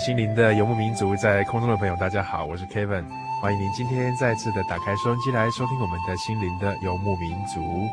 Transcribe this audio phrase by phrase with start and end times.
[0.00, 3.04] 心灵的游牧民族，在空中的朋友，大家好，我是 Kevin，
[3.42, 7.86] 欢迎您今天再次的打开收音机来收听我们的心灵的游牧民族。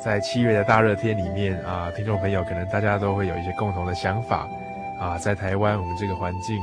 [0.00, 4.48] 在七月的大热天里面啊，听众朋友可能大家都会有一些共同的想法
[5.00, 6.56] 啊，在台湾我们这个环境，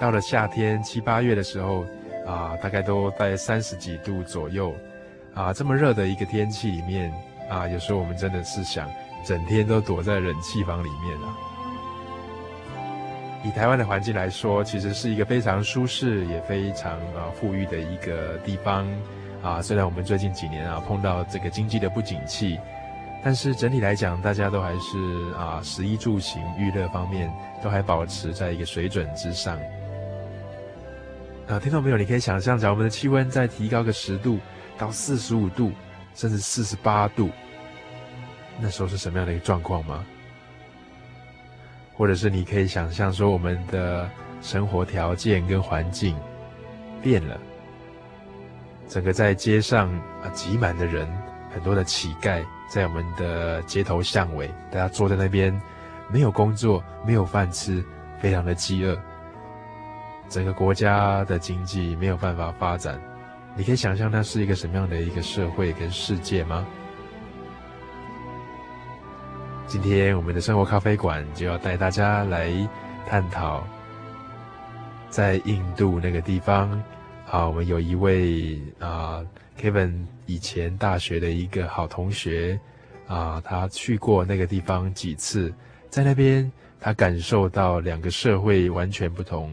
[0.00, 1.84] 到了夏天七八月的时候
[2.26, 4.74] 啊，大概都在三十几度左右
[5.32, 7.12] 啊，这么热的一个天气里面
[7.48, 8.90] 啊，有时候我们真的是想。
[9.24, 11.38] 整天都躲在冷气房里面啊！
[13.44, 18.86] 以台湾的环境来说，其实是一个非常舒适也非常啊富裕的一个地方
[19.42, 19.60] 啊。
[19.60, 22.58] 虽然我们最近几年啊碰到这个经济的不景气，
[23.24, 29.58] 但是整体来讲，大家都还是啊食衣住行娱乐方面都还保持在一个水准之上。
[31.48, 34.38] 啊，听众朋友，你可以想象，假如我们的气温再提高个十度
[34.78, 35.72] 到四十五度，
[36.14, 37.28] 甚至四十八度。
[38.60, 40.04] 那时候是什么样的一个状况吗？
[41.94, 44.08] 或者是你可以想象说，我们的
[44.40, 46.16] 生活条件跟环境
[47.02, 47.38] 变了，
[48.88, 49.88] 整个在街上
[50.22, 51.06] 啊挤满的人，
[51.52, 55.56] 很多的乞丐在我们的街头巷尾，大家坐在那边，
[56.10, 57.84] 没有工作，没有饭吃，
[58.20, 58.98] 非常的饥饿，
[60.28, 63.00] 整个国家的经济没有办法发展，
[63.54, 66.66] 你可以想象那是一个什么样的一个社会跟世界吗？
[69.72, 72.52] 今天我们的生活咖啡馆就要带大家来
[73.08, 73.66] 探讨，
[75.08, 76.70] 在印度那个地方，
[77.26, 79.24] 啊，我们有一位啊
[79.58, 82.60] ，Kevin 以前大学的一个好同学
[83.06, 85.50] 啊，他去过那个地方几次，
[85.88, 89.50] 在那边他感受到两个社会完全不同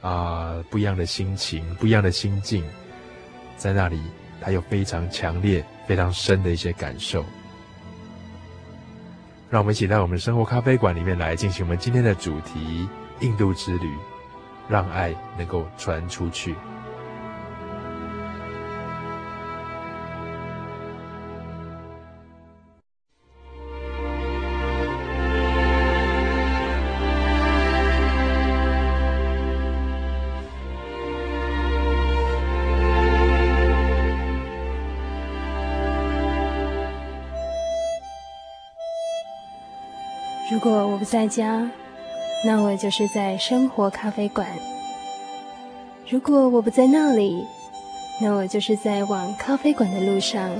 [0.00, 2.62] 啊，不一样的心情，不一样的心境，
[3.56, 4.00] 在那里
[4.40, 7.24] 他有非常强烈、非常深的一些感受。
[9.50, 12.86] 让我们一起在我们生活咖啡馆里面来进行我们今天的主题——
[13.20, 13.90] 印度之旅，
[14.68, 16.54] 让爱能够传出去。
[40.50, 41.70] 如果我不在家，
[42.42, 44.46] 那我就是在生活咖啡馆；
[46.08, 47.44] 如果我不在那里，
[48.18, 50.50] 那我就是在往咖啡馆的路上。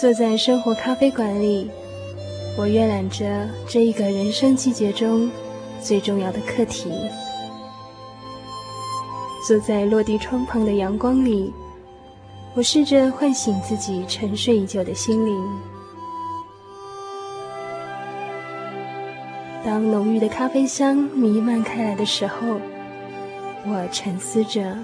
[0.00, 1.70] 坐在生活咖啡馆里，
[2.56, 5.30] 我阅览着这一个人生季节中
[5.82, 6.90] 最重要的课题。
[9.46, 11.52] 坐在落地窗旁的阳光里。
[12.56, 15.46] 我试着唤醒自己沉睡已久的心灵。
[19.62, 22.58] 当浓郁的咖啡香弥漫开来的时候，
[23.66, 24.74] 我沉思着，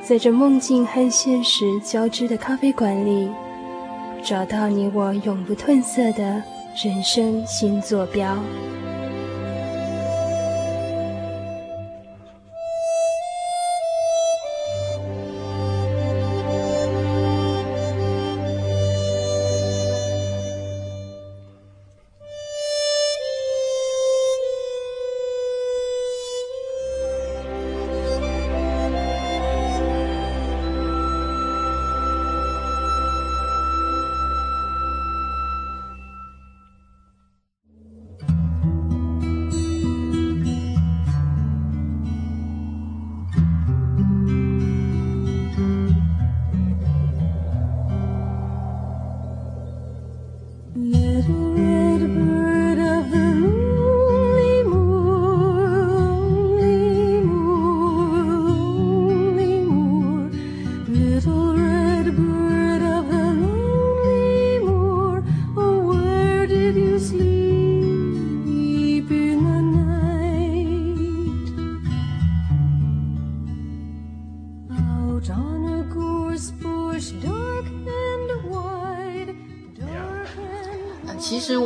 [0.00, 3.28] 在这梦境和现实交织的咖啡馆里，
[4.22, 6.40] 找到你我永不褪色的
[6.84, 8.36] 人生新坐标。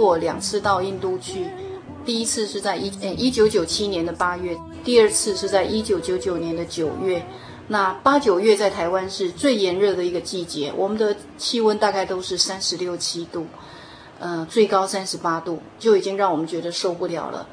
[0.07, 1.49] 其实我两次到印度去，
[2.05, 7.21] 第一次是在一呃一九九七年的八月，第二次是在一九九九年的九月。
[7.67, 13.49] 那八九月在台湾是最炎热的一个季节，我们的气温大概都是三十六七度，
[14.21, 17.49] 呃，最高三十八度，就已经让我们觉得受不了了。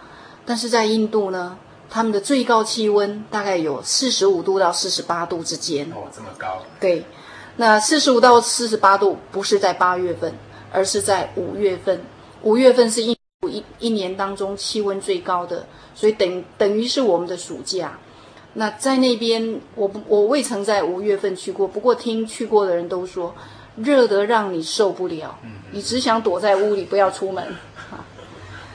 [0.45, 1.57] 但是在印度呢，
[1.89, 5.91] 他们的最高气温大概有四十五度到四十八度之间。
[5.91, 6.61] 哦，这么高？
[6.79, 7.03] 对，
[7.55, 10.31] 那四十五到四十八度不是在八月份，
[10.71, 11.99] 而是在五月份。
[12.43, 17.99] 五月份是印度一一年当中气温最高的，所以等等于是我们的暑假。
[18.53, 23.33] 那在那边，我不我未曾在五月份去过，不过听去过的人都说，
[23.77, 25.39] 热得让你受不了，
[25.71, 27.43] 你只想躲在屋里不要出门。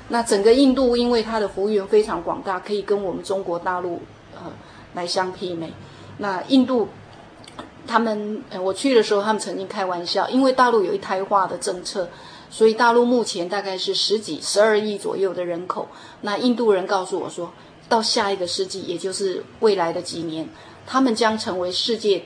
[0.09, 4.01] 那整个印度因为它的幅员非常广大，可以跟我们中国大陆
[4.35, 4.51] 呃
[4.95, 5.73] 来相媲美。
[6.17, 6.89] 那印度
[7.87, 12.09] 他们我去的时候，他们曾经开玩笑，因为大陆有一胎化的政策，
[12.51, 15.89] 所以大陆目前大概是十几十二亿左右的人口。
[16.21, 17.53] 那印度人告诉我说。
[17.91, 20.47] 到下一个世纪，也就是未来的几年，
[20.87, 22.23] 他们将成为世界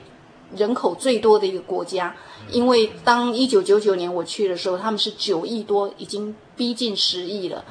[0.53, 2.13] 人口最多的一个国家。
[2.51, 7.63] 因为当一九九九年我去的时候，他们是九亿多，已经逼近十亿了。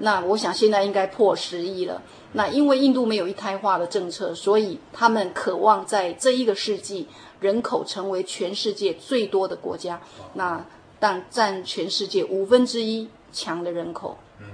[0.00, 2.02] 那我想现在应该破十亿了。
[2.32, 7.06] 那因为印度没有一胎化的政策，所以他们渴望在这一个世纪，
[7.38, 10.00] 人口成为全世界最多的国家。
[10.34, 10.66] 那
[10.98, 14.18] 但占全世界五分之一强的人口。
[14.40, 14.46] 嗯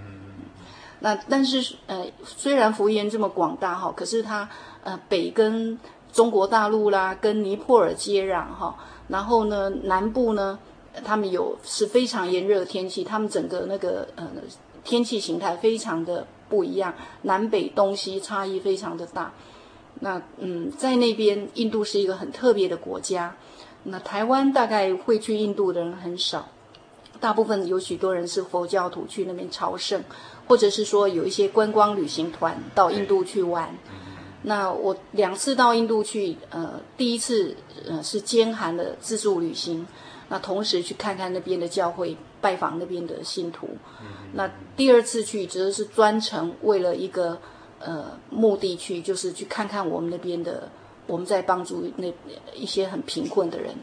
[1.05, 4.49] 那但是呃，虽然幅员这么广大哈，可是它
[4.85, 5.77] 呃北跟
[6.12, 8.77] 中国大陆啦，跟尼泊尔接壤哈，
[9.09, 10.61] 然后呢南部呢，
[11.05, 14.31] 他们有是非常炎热的天气，他们整个那个呃
[14.85, 19.33] 天气形态非常的不一样，南北东西差异非常的大。
[19.99, 23.35] 那嗯，在那边印度是一个很特别的国家，
[23.84, 26.49] 那台湾大概会去印度的人很少，
[27.20, 30.02] 大部分有许多人是佛教徒去那边朝圣。
[30.44, 33.73] 或者是说有一些观光旅行团到印度去玩，
[34.43, 37.56] 那我两次到印度去，呃，第一次
[37.88, 39.87] 呃是兼含的自助旅行，
[40.29, 43.69] 那同时去看看那边的教会，拜访那边的信徒。
[44.34, 47.38] 那第二次去则是专程为了一个
[47.79, 50.69] 呃目的去，就是去看看我们那边的，
[51.06, 52.12] 我们在帮助那
[52.54, 53.75] 一些很贫困的人。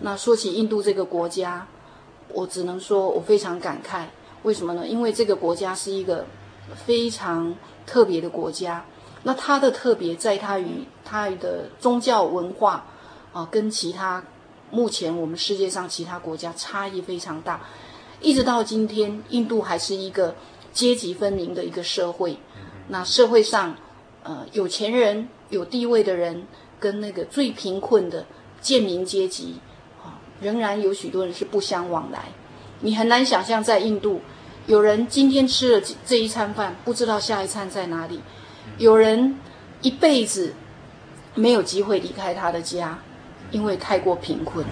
[0.00, 1.66] 那说起印度这个国家，
[2.28, 4.04] 我只能说我非常感慨。
[4.42, 4.86] 为什么呢？
[4.86, 6.24] 因为这个国家是一个
[6.86, 7.54] 非常
[7.86, 8.84] 特别的国家。
[9.22, 12.86] 那它的特别在它与它的宗教文化
[13.34, 14.24] 啊，跟其他
[14.70, 17.60] 目前我们世界上其他国家差异非常大。
[18.22, 20.34] 一直到今天，印度还是一个
[20.72, 22.38] 阶级分明的一个社会。
[22.88, 23.76] 那社会上，
[24.22, 26.44] 呃，有钱人、有地位的人，
[26.78, 28.24] 跟那个最贫困的
[28.60, 29.56] 贱民阶级
[30.02, 32.20] 啊，仍然有许多人是不相往来。
[32.80, 34.22] 你很难想象，在印度，
[34.66, 38.20] 有人今天吃了这一餐饭，不知道下一餐在哪里；
[38.78, 39.36] 有人
[39.82, 40.54] 一辈子
[41.34, 42.98] 没有机会离开他的家，
[43.50, 44.64] 因为太过贫困。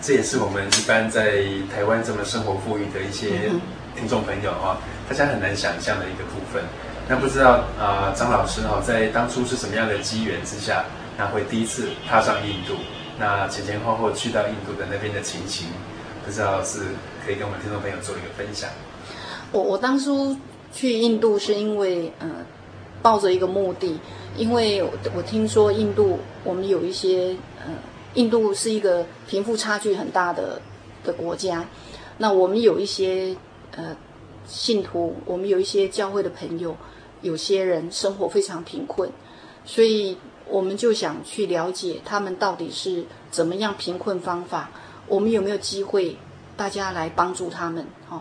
[0.00, 1.42] 这也是我们一般在
[1.74, 3.50] 台湾这么生活富裕的一些
[3.96, 6.62] 听众朋友啊，大家很难想象的一个部分。
[7.08, 10.84] 那不知道啊，张老师哈，在当初是什么样的机缘之下，
[11.16, 12.74] 那会第一次踏上印度？
[13.18, 15.68] 那前前后后去到印度的那边的情形，
[16.24, 16.80] 不知道是。
[17.26, 18.70] 可以跟我们听众朋友做一个分享。
[19.52, 20.34] 我我当初
[20.72, 22.26] 去印度是因为呃，
[23.02, 24.00] 抱着一个目的，
[24.34, 27.70] 因为我，我听说印度我们有一些呃，
[28.14, 30.58] 印度是一个贫富差距很大的
[31.04, 31.62] 的国家。
[32.16, 33.36] 那我们有一些
[33.76, 33.94] 呃
[34.46, 36.74] 信徒，我们有一些教会的朋友，
[37.22, 39.10] 有些人生活非常贫困，
[39.64, 44.70] 所以我们就想去了解他们到底是怎么样贫困方法，
[45.06, 46.16] 我们有没有机会？
[46.56, 48.20] 大家来帮助他们，哦，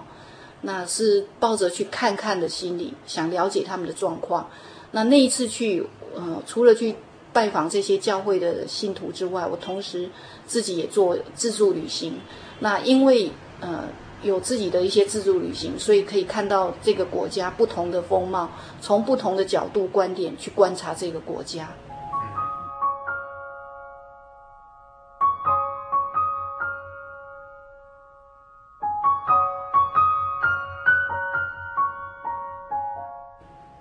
[0.62, 4.48] 那是抱着去看看的心理，想了解他们的状况。
[4.92, 5.84] 那那一次去，
[6.16, 6.96] 呃，除了去
[7.34, 10.08] 拜访这些教会的信徒之外，我同时
[10.46, 12.20] 自己也做自助旅行。
[12.60, 13.86] 那因为呃
[14.24, 18.50] 有自己的一些自助旅行，所以可以看到这个国家不同的风貌，
[18.82, 21.70] 从不同的角度观点去观察这个国家。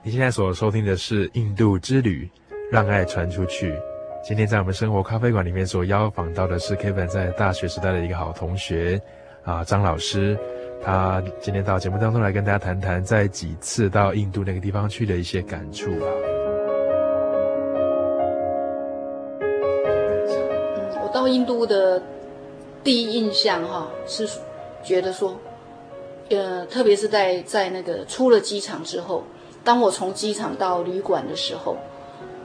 [0.03, 2.31] 你现在所收听的是《印度之旅》，
[2.71, 3.77] 让爱传出去。
[4.23, 9.01] 今天在我们生活咖啡馆里面所邀访到的是 Kevin 在大学时代的一个好同学
[9.47, 10.39] 啊，张老师。
[10.83, 16.07] 他今天到节目当中来跟大家谈谈，在几次到印度那个地方去的一些感触啊。
[21.03, 22.01] 我到印度的
[22.85, 24.29] 第一印象哈，是
[24.85, 25.37] 觉得说，
[26.29, 29.25] 呃，特别是在在那个出了机场之后，
[29.65, 31.77] 当我从机场到旅馆的时候，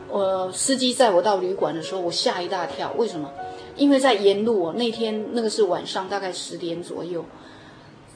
[0.10, 2.91] 我司机载我到旅馆的时候，我吓一大跳。
[2.98, 3.29] 为什么？
[3.75, 7.25] 因为在沿路，那天那个是晚上，大概十点左右。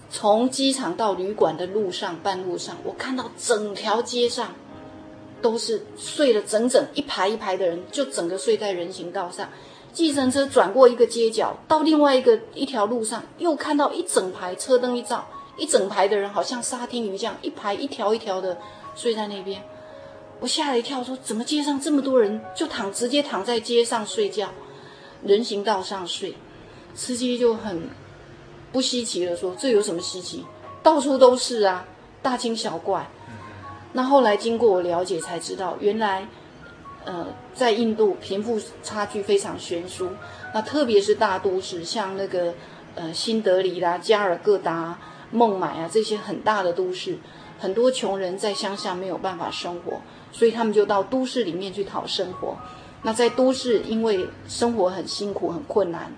[0.10, 4.54] 从机场到旅馆的路上，半路上，我看到整条街上
[5.42, 9.50] 都是睡了整整一排一排的人，就整个睡在人行道上。
[9.92, 15.26] 计程车转过一个街角，到另外一个一条路上，又看到一整排车灯一照，
[15.58, 18.58] 一整排的人好像沙丁鱼这样，一排一条一条的
[18.94, 19.62] 睡在那边。
[20.42, 24.50] 我吓了一跳，说：怎么街上这么多人，就躺直接躺在街上睡觉，
[25.26, 26.36] 人行道上睡？
[26.94, 27.90] 司机就很。
[28.72, 30.44] 不稀奇了，说这有什么稀奇？
[30.84, 31.86] 到处都是啊，
[32.22, 33.10] 大惊小怪。
[33.94, 36.28] 那后来经过我了解才知道，原来，
[37.06, 40.10] 呃，在印度贫富差距非常悬殊。
[40.54, 42.54] 那特别是大都市，像那个
[42.96, 45.00] 呃新德里啦、加尔各答、
[45.32, 47.18] 孟买啊这些很大的都市，
[47.58, 50.02] 很多穷人在乡下没有办法生活，
[50.34, 52.58] 所以他们就到都市里面去讨生活。
[53.06, 56.12] 那在都市，因为生活很辛苦、很困难。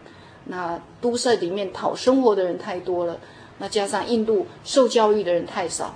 [0.45, 3.19] 那都市里面讨生活的人太多了，
[3.57, 5.93] 那加上印度受教育的人太少，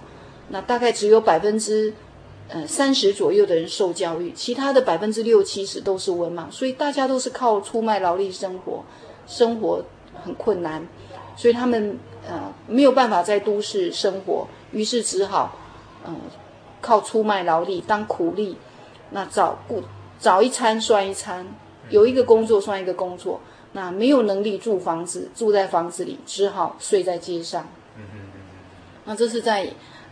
[0.49, 1.93] 那大概只有百分之
[2.49, 8.83] 呃三十左右的人受教育，其他的百分之六七十都是文盲，所以大家都是靠出卖劳力生活，
[9.25, 9.81] 生活
[10.21, 10.85] 很困难，
[11.37, 15.57] 所以他们呃没有办法在都市生活，于是只好
[16.05, 16.17] 嗯、
[16.81, 18.57] 靠出卖劳力当苦力，
[19.11, 19.81] 那找雇
[20.21, 21.45] 找一餐算一餐，
[21.89, 23.41] 有一个工作算一个工作。
[23.73, 27.63] 那没有能力住房子，住在房子里，只好睡在街上。
[27.97, 28.41] 嗯嗯嗯。
[29.05, 29.69] 那这是在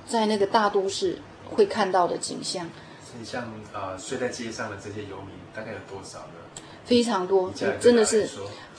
[0.07, 2.69] 在那个大都市会看到的景象。
[3.23, 6.61] 像呃睡在街上的这些游民，大概有多少呢？
[6.85, 8.27] 非常多，真的是。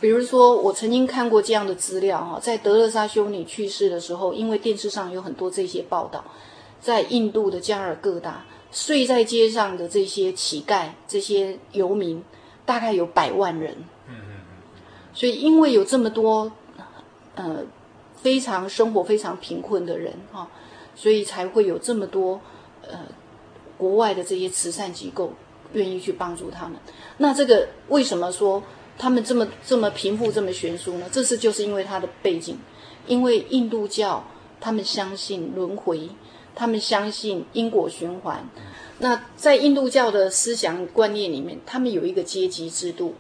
[0.00, 6.24] 比如说，我曾经看过这样的资料哈，在德勒莎修女去世的时候，因为电视上有很多这些报道，
[6.80, 12.22] 在印度的加尔各答睡在街上的这些乞丐、这些游民，
[12.64, 13.76] 大概有百万人
[14.08, 14.40] 嗯嗯。
[15.12, 16.52] 所以，因为有这么多，
[17.34, 17.64] 呃，
[18.16, 20.48] 非常生活非常贫困的人哈，
[20.94, 22.40] 所以才会有这么多，
[22.82, 23.00] 呃，
[23.76, 25.32] 国外的这些慈善机构
[25.72, 26.78] 愿意去帮助他们。
[27.18, 28.62] 那这个为什么说
[28.96, 31.06] 他们这么这么贫富这么悬殊呢？
[31.10, 32.58] 这是就是因为他的背景，
[33.06, 34.24] 因为印度教
[34.60, 36.08] 他们相信轮回，
[36.60, 38.46] 他们相信因果循环。
[38.98, 43.14] 那在印度教的思想观念里面，他们有一个阶级制度。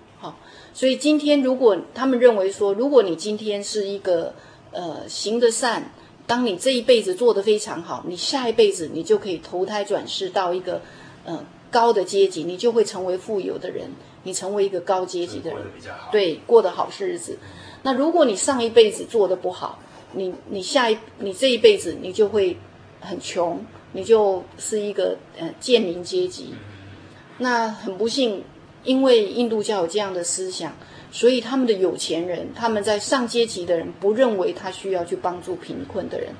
[0.74, 4.34] 所以今天，如果他们认为说，如果你今天是一个
[4.72, 5.90] 呃行得善，
[6.26, 10.82] 当你这一辈子做得非常好，你下一辈子你就可以投胎转世到一个
[11.24, 13.90] 呃高的阶级，你就会成为富有的人，
[14.24, 15.60] 你成为一个高阶级的人。
[16.12, 17.38] 对，过得好日子。
[17.82, 19.78] 那如果你上一辈子做得不好，
[20.12, 22.58] 你你下一你这一辈子你就会
[23.00, 26.54] 很穷，你就是一个呃贱民阶级。
[27.38, 28.44] 那很不幸。
[28.82, 30.74] 因为印度教有这样的思想，
[31.12, 36.30] 所以他们的有钱人，他们在上阶级的人不认为他需要去帮助贫困的人。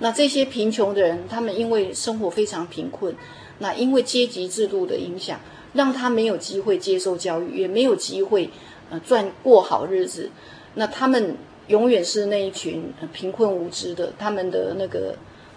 [0.00, 3.14] 那这些贫穷的人，他们因为生活非常贫困，
[3.60, 5.38] 那因为阶级制度的影响，
[5.72, 8.50] 让他没有机会接受教育，也没有机会
[8.90, 10.28] 呃赚过好日子。
[10.74, 11.36] 那他们
[11.68, 15.16] 永远是那一群贫困无知的，他们的那个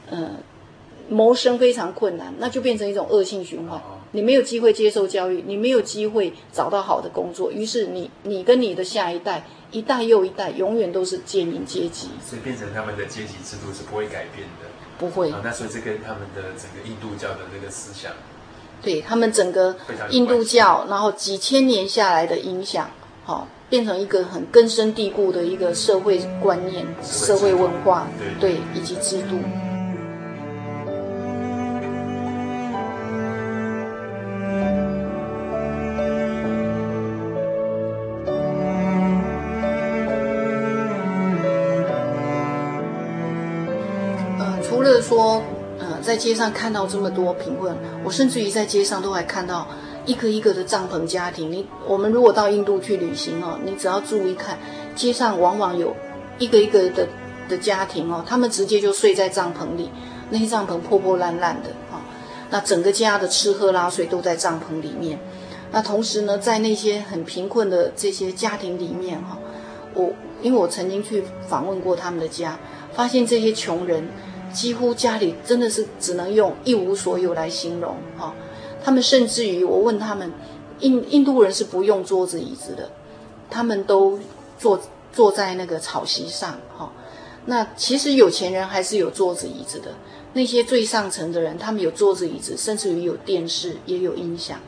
[0.09, 0.31] 呃
[1.09, 3.81] 谋生非常困难，那就变成一种恶性循环。
[4.11, 15.29] 你没有机会接受教育，你没有机会找到好的工作，于是你你跟你的下一代一代又一代永远都是贱民阶级，所以变成他们的阶级制度是不会改变的，不会。
[15.29, 18.13] 啊，那所以这跟他们的整个印度教的那个思想，
[18.81, 19.75] 对他们整个
[20.09, 22.89] 印度教，然后几千年下来的影响，
[23.25, 28.07] 好，变成一个很根深蒂固的一个社会观念、社会文化，
[28.39, 29.37] 对，对，以及制度。
[46.07, 49.67] 在街上看到这么多贫困，我甚至于在街上都还看到
[50.05, 51.51] 一个一个的帐篷家庭。
[51.51, 54.57] 你我们如果到印度去旅行哦，你只要注意看，
[54.95, 55.93] 街上往往有
[56.39, 57.05] 一个一个的
[57.49, 59.89] 的家庭哦，他们直接就睡在帐篷里，
[60.29, 61.99] 那些帐篷破破烂烂的哈、
[62.51, 65.19] 那整个家的吃喝拉睡都在帐篷里面。
[65.73, 69.37] 那同时呢，在那些很贫困的这些家庭里面哈、
[69.93, 72.57] 我因为我曾经去访问过他们的家。
[72.93, 74.07] 发现这些穷人
[74.57, 78.33] 几乎家里真的是只能用一无所有来形容哈。
[78.83, 80.33] 他们甚至于我问他们，
[80.79, 82.89] 印印度人是不用桌子椅子的，
[83.51, 84.19] 他们都
[84.57, 84.81] 坐
[85.13, 86.91] 坐在那个草席上哈。
[87.45, 89.93] 那其实有钱人还是有桌子椅子的，
[90.33, 94.59] 那些最上层的人，他们有桌子椅子，甚至于有电视也有音响。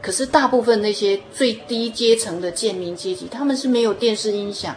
[0.00, 4.74] 可是大部分那些最低阶层的贱民阶级，他们是没有电视音响，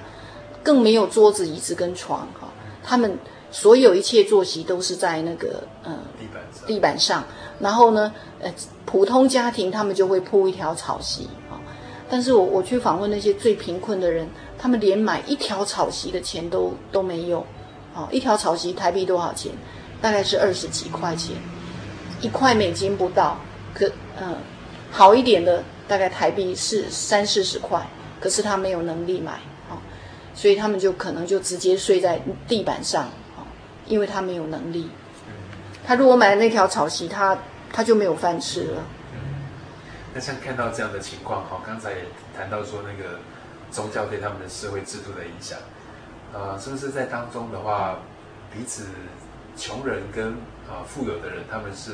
[0.62, 2.52] 更没有桌子椅子跟床哈。
[2.84, 3.18] 他们
[3.58, 7.24] 所有一切坐席都是在那个呃地板上，地板上。
[7.60, 8.54] 然后呢，呃，
[8.86, 11.58] 普通家庭他们就会铺一条草席啊。
[12.08, 17.44] 但是我我去访问那些最贫困的人，他们连买一条草席的钱都都没有。
[17.96, 19.52] 哦，一条草席台币多少钱？
[20.00, 21.36] 大概是二十几块钱，
[22.22, 23.40] 一块美金不到。
[23.74, 23.88] 可
[24.20, 24.30] 嗯。
[24.34, 24.38] 呃
[24.90, 27.86] 好一点的大概台币是三四十块，
[28.22, 29.34] 可是他没有能力买
[29.70, 29.76] 啊，
[30.34, 33.27] 所以他们就可能就直接睡在地板上啊，
[33.88, 34.90] 因为他没有能力。
[35.86, 37.38] 他如果买了那条草席，他
[37.72, 38.84] 他就没有饭吃了。
[40.14, 41.98] 那像看到这样的情况，哈，刚才也
[42.36, 43.20] 谈到说那个
[43.72, 45.58] 宗教对他们的社会制度的影响，
[46.34, 48.00] 呃，是不是在当中的话，
[48.52, 48.86] 彼此
[49.56, 50.30] 穷人跟
[50.68, 51.92] 啊富有的人，他们是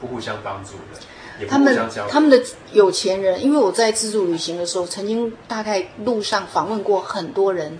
[0.00, 1.46] 不互相帮助的？
[1.48, 1.74] 他们
[2.10, 2.38] 他们的
[2.72, 7.78] 有钱人，因为我在自助旅行的时候，曾经大概路上访问过很多人，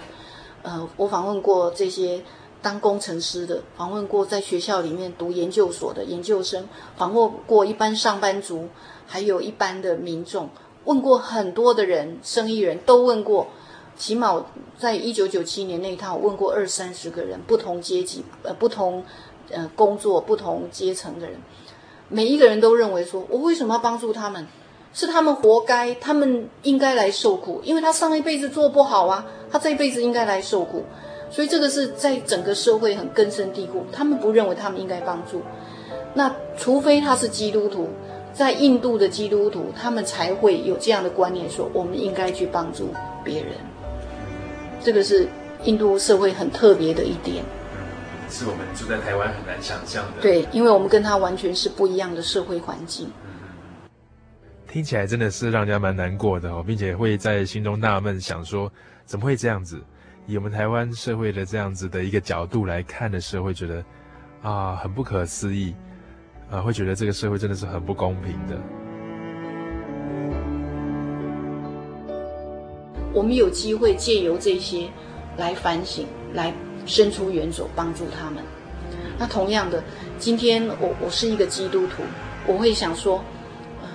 [0.62, 2.23] 呃，我访问过这些
[2.62, 8.68] 当工程师的，访问过在学校里面读研究所的研究生，访问过一般上班族，
[9.07, 10.51] 还有一般的民众，
[10.85, 13.46] 问过很多的人，生意人都问过，
[13.96, 14.44] 起码
[14.79, 19.05] 在一九九七年那一趟，我问过二三十个人，不同阶级呃不同
[19.51, 21.37] 呃工作不同阶层的人。
[22.09, 24.46] 每一个人都认为说，我为什么要帮助他们？
[24.92, 30.85] 是他们活该，他们应该来受苦，因为他上一辈子做不好啊，他这一辈子应该来受苦。
[31.31, 35.43] 所以这个是在整个社会很根深蒂固，他们不认为他们应该帮助。
[36.12, 37.88] 那除非他是基督徒，
[38.33, 43.53] 在印度的基督徒，他们才会有这样的观念，说我们应该去帮助别人。
[44.83, 45.29] 这个是
[45.64, 47.45] 印度社会很特别的一点。
[48.29, 50.21] 是我们住在台湾很难想象的。
[50.21, 53.09] 对，因为我们跟他完全是不一样的社会环境。
[53.25, 53.31] 嗯，
[54.66, 58.73] 听起来真的是让人家蛮难过的哦，并且会在心中纳闷，想说
[59.05, 59.81] 怎么会这样子？
[60.27, 63.85] 以我们台湾社会的这样子的一个角度来看的时候，会觉得
[64.43, 65.75] 啊很不可思议，
[66.51, 68.61] 啊会觉得这个社会真的是很不公平的。
[73.13, 74.89] 我们有机会借由这些
[75.37, 76.53] 来反省，来。
[76.87, 78.43] 伸出援手帮助他们。
[79.19, 79.85] 那同样的，
[80.19, 82.03] 今天我我是一个基督徒，
[82.47, 83.23] 我会想说，
[83.83, 83.89] 呃，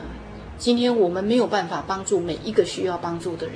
[0.56, 3.56] 今天我们没有办法帮助每一个需要帮助的人。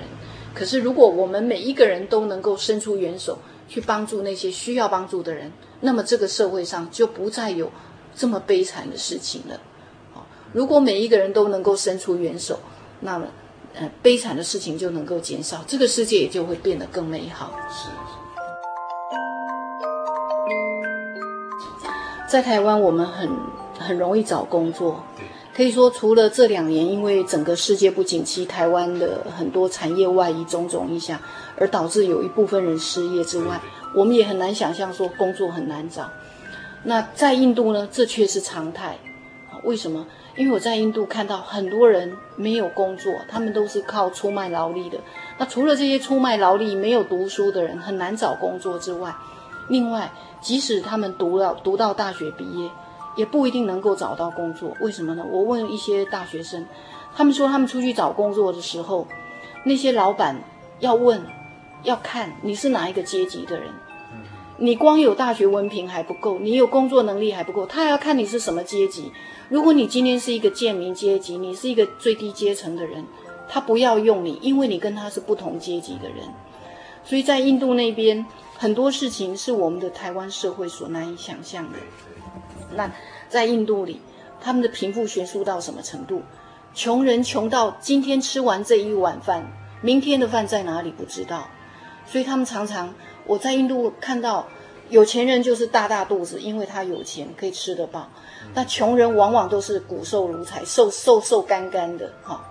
[0.60, 3.38] 可是如果我们每一个人都能够伸出援手
[3.69, 7.72] 去帮助那些需要帮助的人，那么这个社会上就不再有
[8.13, 9.58] 这么悲惨的事情了。
[10.52, 12.60] 如果每一个人都能够伸出援手，
[13.00, 13.28] 那么
[13.74, 17.54] 呃，悲惨的事情就能够减少，这个世界也就会变得更美好。
[17.69, 17.88] 是。
[22.28, 23.30] 在台湾，我们很
[23.80, 25.02] 很容易找工作。
[25.60, 31.19] 可以说，除了这两年因为整个世界不景气，台湾的很多产业外移种种影响，
[31.58, 33.60] 而导致有一部分人失业之外，
[33.93, 36.10] 我们也很难想象说工作很难找。
[36.84, 38.98] 那在印度呢，这却是常态。
[39.65, 40.08] 为什么？
[40.38, 44.98] 因为我在印度看到很多人没有工作，他们都是靠出卖劳力的。
[45.39, 49.13] 那除了这些出卖劳力、没有读书的人很难找工作之外，
[49.67, 52.69] 另外，即使他们读了读到大学毕业，
[53.20, 54.74] 也不一定能够找到工作。
[54.80, 55.26] 为什么呢？
[55.30, 56.66] 我问一些大学生，
[57.14, 59.06] 他们说他们出去找工作的时候，
[59.66, 60.42] 那些老板
[60.80, 61.22] 要问，
[61.84, 63.72] 要看你是哪一个阶级的人。
[64.58, 69.12] 你光有大学文凭还不够，你有工作能力还不够，他还要看你是什么阶级。
[69.50, 73.06] 如果你今天是一个贱民阶级，你是一个最低阶层的人，
[73.50, 76.20] 他不要用你，因为你跟他是不同阶级的人。
[77.04, 78.26] 所以在印度那边。
[78.62, 81.80] 很多事情是我们的台湾社会所难以想象的。
[82.76, 82.92] 那
[83.28, 84.02] 在印度里，
[84.42, 86.22] 他们的贫富悬殊到什么程度？
[86.74, 89.46] 穷人穷到今天吃完这一碗饭，
[89.82, 91.48] 明天的饭在哪里不知道。
[92.06, 92.94] 所以他们常常，
[93.26, 94.48] 我在印度看到，
[94.90, 98.10] 有钱人就是大大肚子，因为他有钱可以吃得饱。
[98.54, 102.44] 那穷人往往都是骨瘦如柴，瘦瘦瘦干干的哈。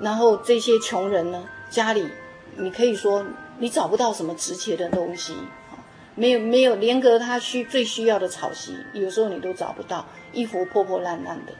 [0.00, 2.08] 然后这些穷人呢，家里
[2.56, 3.24] 你可以说。
[3.58, 5.36] 你找不到什么值钱的东西，
[6.14, 11.52] 没有没有，连个他需最需要的草席，有时候你都找不到，衣服破破烂烂的，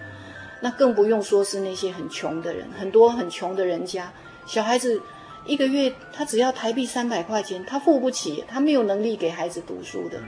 [0.60, 4.12] 那更不用说是那些很穷的人，很多很穷的人家，
[4.46, 5.00] 小孩子
[5.46, 10.20] 一个月他只要台币三百块钱，他付不起，他没有能力给孩子读书的，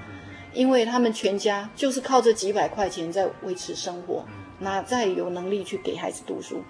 [0.53, 4.25] 因为他们全家就是靠这几百块钱在维持生活，
[4.61, 6.63] 哪再有能力去给孩子读书？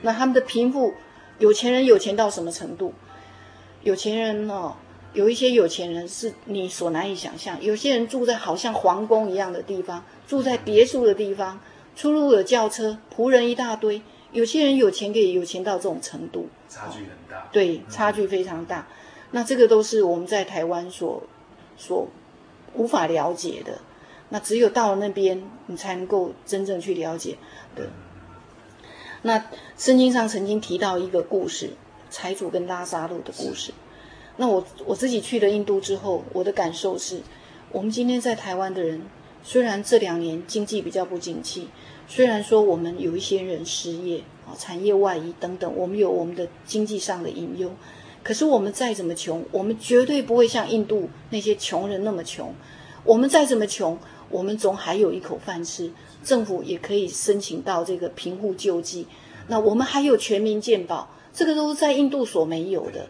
[0.00, 0.94] 那他们的贫富，
[1.38, 2.94] 有钱人有钱到什么程度？
[3.82, 4.76] 有钱人哦，
[5.12, 11.60] 有一些有钱人是你所难以想象，有些人住在好像皇宫一样的地方，住在别墅的地方，
[11.94, 14.00] 出入有轿车，仆人一大堆。
[14.32, 17.48] 有些人有钱可以有钱到这种程度，差距很大。
[17.52, 18.88] 对，差距非常大。
[19.30, 21.22] 那这个都是我们在台湾所
[21.76, 22.08] 所
[22.74, 23.78] 无法了解的。
[24.30, 27.36] 那只有到了那边，你才能够真正去了解。
[27.76, 27.84] 对。
[29.20, 29.44] 那
[29.76, 31.74] 圣经上曾经提到一个故事，
[32.08, 33.74] 财主跟拉萨路的故事。
[34.36, 37.20] 那我我自己去了印度之后，我的感受是，
[37.70, 39.02] 我们今天在台湾的人，
[39.42, 41.68] 虽然这两年经济比较不景气。
[42.08, 47.70] 虽然说我们有一些人失业啊，产业外移等等，我们有我们的经济上的隐忧，
[48.22, 52.52] 可是我们再怎么穷，我们绝对不会像印度那些穷人那么穷。
[53.04, 55.90] 我们再怎么穷，我们总还有一口饭吃，
[56.22, 59.06] 政府也可以申请到这个贫户救济。
[59.46, 63.08] 那我们还有全民健保，这个都是在印度所没有的。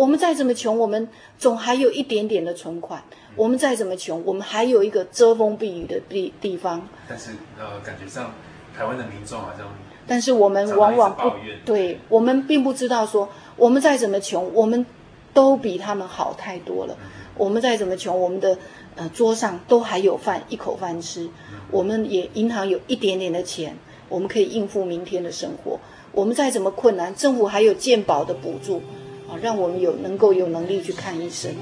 [0.00, 1.06] 我们再怎么穷，我们
[1.38, 3.02] 总还有一点点的存款。
[3.36, 6.88] 我们再怎么穷，我们还有一个遮风避雨的地地方。
[7.06, 8.32] 但是呃，感觉上
[8.74, 9.68] 台湾的民众好像，
[10.06, 11.30] 但是我们往往不
[11.66, 14.86] 对，我们并不知道说，我们再怎么穷，我们
[15.34, 16.96] 都比他们好太多了。
[16.98, 18.56] 嗯、我们再怎么穷，我们的
[18.96, 21.24] 呃桌上都还有饭，一口饭吃。
[21.52, 23.76] 嗯、我们也银行有一点点的钱，
[24.08, 25.78] 我们可以应付明天的生活。
[26.12, 28.82] 我们再怎么困难，政府还有健保的补助。
[29.30, 31.52] 啊，让我们有能够有能力去看医生，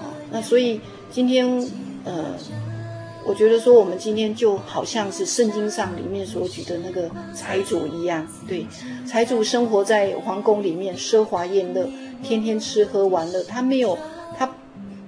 [0.00, 0.80] 啊，那所以
[1.12, 1.46] 今天，
[2.04, 2.34] 呃，
[3.24, 8.66] 我觉得说我们今天就好像是圣经上里面所举的那个财主一样，对，
[9.06, 11.88] 财主生活在皇宫里面奢华宴乐，
[12.22, 13.96] 天天吃喝玩乐，他没有，
[14.36, 14.50] 他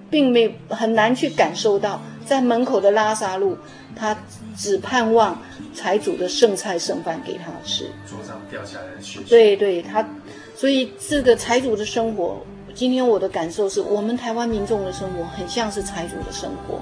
[0.08, 3.56] 并没很难去感受到在门口的拉萨路，
[3.96, 4.16] 他
[4.56, 5.40] 只盼望
[5.74, 10.06] 财主的剩菜剩饭给他吃，桌上掉下来的血，对对，他。
[10.60, 12.36] 所以，这个财主的生活，
[12.74, 16.78] 今天我的感受是我们台湾民众的生活，很像是财主的生活。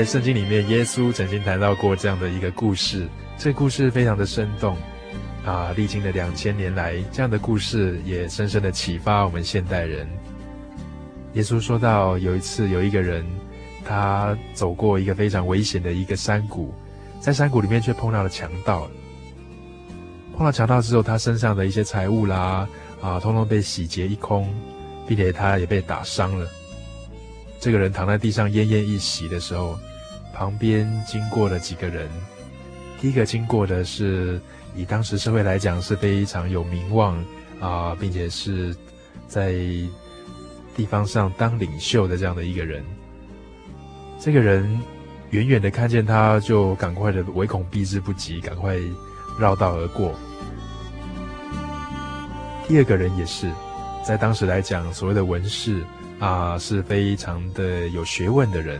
[0.00, 4.74] 在圣经里面，耶稣曾经谈到过这样的一个故事，这故事非常的生动，
[5.44, 10.08] 啊，历经了两千年来，这样的故事也深深的启发我们现代人。
[11.34, 13.26] 耶稣说到，有一次有一个人，
[13.84, 16.72] 他走过一个非常危险的一个山谷，
[17.20, 18.90] 在山谷里面却碰到了强盗，
[20.34, 22.66] 碰到强盗之后，他身上的一些财物啦，
[23.02, 24.48] 啊，通通被洗劫一空，
[25.06, 26.48] 并且他也被打伤了。
[27.60, 29.78] 这个人躺在地上奄奄一息的时候，
[30.40, 32.08] 旁边经过了几个人。
[32.98, 34.40] 第一个经过的是
[34.74, 37.22] 以当时社会来讲是非常有名望
[37.60, 38.74] 啊、并且是
[39.28, 39.52] 在
[40.74, 42.82] 地方上当领袖的这样的一个人。
[44.18, 44.80] 这个人
[45.28, 48.78] 远远的看见他，就赶快的唯恐避之不及，赶快
[49.38, 50.14] 绕道而过。
[52.66, 53.50] 第二个人也是，
[54.02, 55.84] 在当时来讲，所谓的文士。
[56.18, 58.78] 啊，是非常的有学问的人。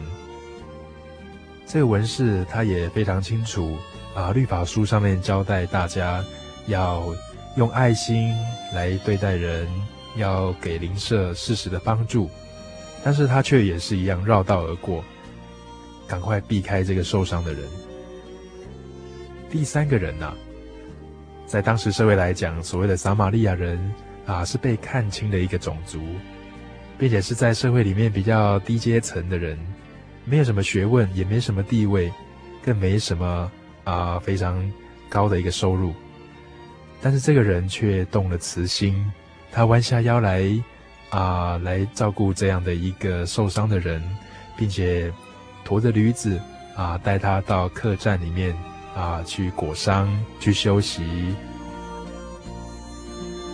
[1.73, 3.79] 这个文士他也非常清楚
[4.13, 6.21] 啊，律法书上面交代大家
[6.67, 7.15] 要
[7.57, 8.35] 用爱心
[8.75, 9.69] 来对待人，
[10.17, 12.29] 要给邻舍适时的帮助。
[13.05, 15.05] 但是他却也是一样绕道而过，
[16.09, 17.63] 赶快避开这个受伤的人。
[19.49, 20.35] 第三个人呢，
[21.47, 23.79] 在当时社会来讲，所谓的撒玛利亚人
[24.27, 26.01] 啊，是被看轻的一个种族。
[26.99, 29.57] 并且是在社会里面比较低阶层的人，
[30.25, 32.13] 没有什么学问，也没什么地位，
[32.63, 33.51] 更没什么
[33.85, 34.71] 啊、非常
[35.09, 35.93] 高的一个收入。
[37.03, 39.11] 但是这个人却动了慈心，
[39.51, 40.45] 他弯下腰来
[41.09, 44.03] 啊、来照顾这样的一个受伤的人，
[44.57, 45.13] 并且
[45.65, 46.41] 驮着驴子
[46.77, 48.55] 啊、带他到客栈里面
[48.95, 51.35] 啊、去裹伤、去休息。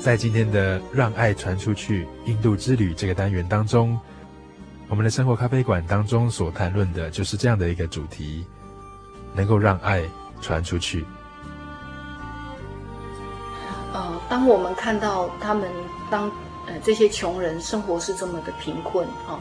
[0.01, 3.99] 在今天的“让爱传出去”印度之旅这个单元当中，
[4.89, 8.47] 我们的生活咖啡馆当中所谈论的就是这样的一个主题：
[9.35, 10.03] 能够让爱
[10.41, 11.05] 传出去。
[13.93, 15.69] 呃当我们看到他们
[16.09, 16.31] 当
[16.67, 19.41] 呃这些穷人生活是这么的贫困啊，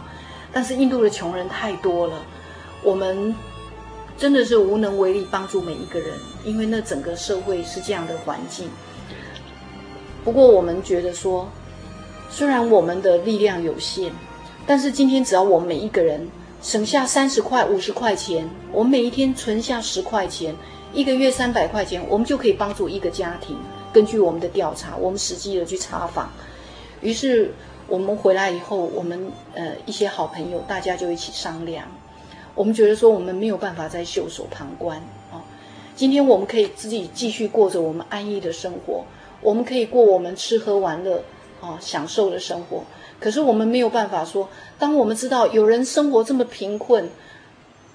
[0.51, 2.23] 但是印度的穷人太多了，
[2.81, 3.35] 我们
[4.17, 8.67] 真的是无能为力帮助每一个人，因为那整个社会是这样的环境。
[10.23, 11.47] 不过我们觉得说，
[12.31, 14.11] 虽然我们的力量有限，
[14.67, 16.27] 但是今天只要我们每一个人
[16.61, 20.55] 省下三十块、五十块钱，我们每一天存下十块钱，
[20.93, 23.55] 一个月三百块钱，我们就可以帮助一个家庭。
[23.93, 26.29] 根据我们的调查，我们实际的去查访，
[27.01, 27.53] 于是
[27.87, 31.85] 我们回来以后，我们呃一些好朋友，大家就一起商量。
[32.55, 34.97] 我们觉得说，我们没有办法再袖手旁观
[35.31, 35.43] 啊。
[35.95, 39.05] 今天我们可以自己继续过着我们安逸的生活，
[39.41, 41.23] 我们可以过我们吃喝玩乐
[41.61, 42.83] 啊享受的生活。
[43.19, 47.09] 可是我们没有办法说，当我们知道有人生活这么贫困、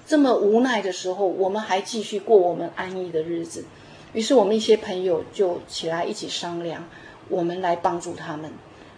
[0.07, 3.65] 这么无奈的时候，我们还继续过我们安逸的日子。
[4.13, 6.83] 于是我们一些朋友就起来一起商量，
[7.29, 8.51] 我们来帮助他们。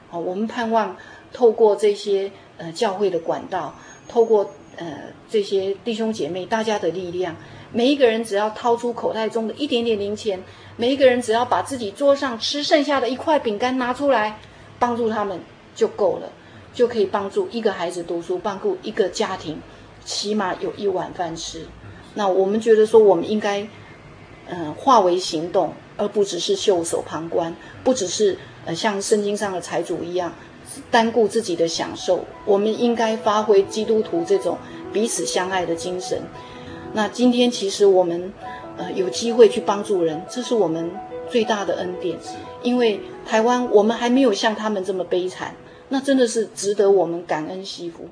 [0.09, 0.95] 好，我们盼望
[1.31, 3.75] 透过这些呃教会的管道，
[4.07, 4.85] 透过呃
[5.29, 7.35] 这些弟兄姐妹大家的力量，
[7.71, 10.41] 每一个人只要掏出口袋中的一点点零钱，
[10.77, 14.39] 每一个人只要把自己桌上吃剩下的一块饼干拿出来，
[14.79, 15.39] 帮助他们
[15.75, 16.29] 就够了，
[16.73, 19.61] 就可以帮助一个孩子读书，帮助一个家庭
[20.03, 21.65] 起码有一碗饭吃。
[22.13, 23.67] 那我们觉得说，我们应该。
[24.45, 30.33] 嗯，化为行动，而不只是袖手旁观，不只是呃像圣经上的财主一样
[30.91, 32.25] 单顾自己的享受。
[32.43, 34.57] 我们应该发挥基督徒这种
[34.91, 36.21] 彼此相爱的精神。
[36.91, 38.33] 那今天其实我们
[38.75, 40.91] 呃有机会去帮助人，这是我们
[41.29, 42.19] 最大的恩典。
[42.63, 45.55] 因为台湾我们还没有像他们这么悲惨，
[45.89, 48.09] 那真的是值得我们感恩惜福。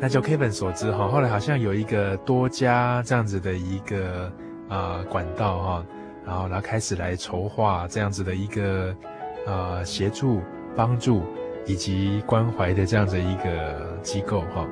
[0.00, 4.32] 那就 Kevin 所知哈，后来好像有一个多家这样子的一个
[4.68, 5.86] 啊、管道哈，
[6.24, 8.94] 然后然后开始来筹划这样子的一个
[9.44, 10.40] 呃协助、
[10.76, 11.22] 帮助
[11.66, 14.66] 以及关怀的这样子一个机构哈。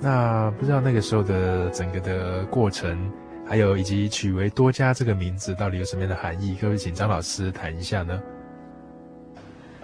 [0.00, 2.98] 那不知道那个时候的整个的过程，
[3.48, 6.56] 还有以及取为多加这个名字到底有什么样的含义？
[6.60, 8.20] 各位请张老师谈一下呢？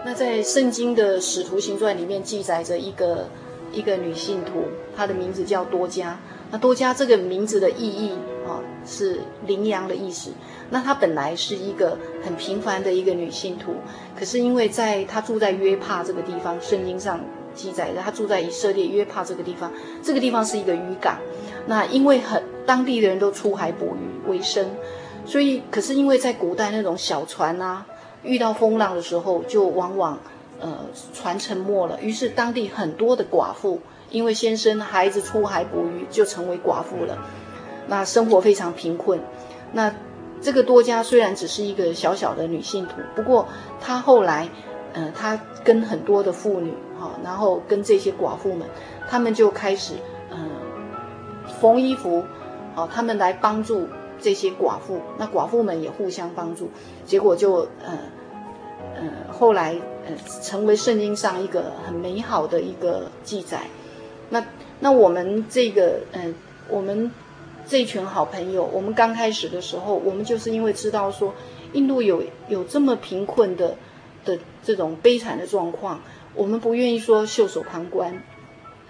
[0.05, 3.29] 那在圣经的使徒行传里面记载着一个。
[3.75, 6.21] 一个女信徒，她的名字叫多加。
[6.51, 8.11] 那多加这个名字的意义
[8.47, 10.31] 啊，是羚羊的意思。
[10.69, 13.77] 那她本来是一个很平凡的一个女信徒，
[14.15, 17.19] 可是因为在她住在约帕这个地方，圣经上
[17.55, 19.73] 记载着，她住在以色列约帕这个地方，
[20.03, 21.19] 这个地方是一个渔港。
[21.67, 24.71] 那因为很当地的人都出海捕鱼为生，
[25.25, 27.87] 所以可是因为在古代那种小船啊，
[28.23, 30.19] 遇到风浪的时候，就往往。
[30.65, 30.79] 呃，
[31.13, 37.19] 船沉没了，于是当地很多的寡妇，因为先生孩子出海捕鱼，就成为寡妇了。
[37.89, 39.21] 那生活非常贫困。
[39.73, 39.93] 那
[40.41, 43.49] 这个多加虽然只是一个小小的女信徒，不过
[43.81, 44.49] 她后来，
[44.93, 48.69] 呃，她跟很多的妇女，哈、然后跟这些寡妇们，
[49.09, 49.95] 他们就开始，
[50.31, 50.49] 嗯、
[51.45, 52.25] 呃，缝衣服，
[52.75, 53.89] 哦，他们来帮助
[54.21, 55.01] 这些寡妇。
[55.19, 56.71] 那寡妇们也互相帮助，
[57.07, 57.99] 结果就，呃，
[58.97, 59.77] 呃，后来。
[60.05, 63.61] 呃，成为圣经上一个很美好的一个记载。
[64.31, 64.45] 那
[64.81, 66.35] 那我们这个，嗯、呃，
[66.69, 67.09] 我们
[67.69, 71.33] 这群好朋友，我们刚开始的时候，我们就是因为知道说，
[71.73, 73.77] 印度有有这么贫困的
[74.25, 76.01] 的这种悲惨的状况，
[76.35, 78.21] 我们不愿意说袖手旁观，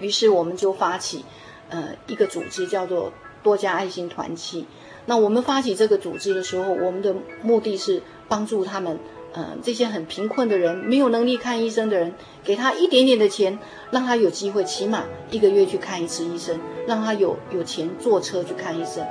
[0.00, 1.26] 于是我们就发起，
[1.68, 3.12] 呃，一个组织叫做
[3.42, 4.66] 多加爱心团契。
[5.06, 8.98] 那我们发起这个组织的时候，我们的目的是帮助他们。
[9.34, 12.12] 嗯、这些很贫困的人，没有能力看医生的人，
[12.44, 13.58] 给他一点点的钱，
[13.90, 19.02] 让他有机会起码一个月去看一次医生，让他有有钱坐车去看医生。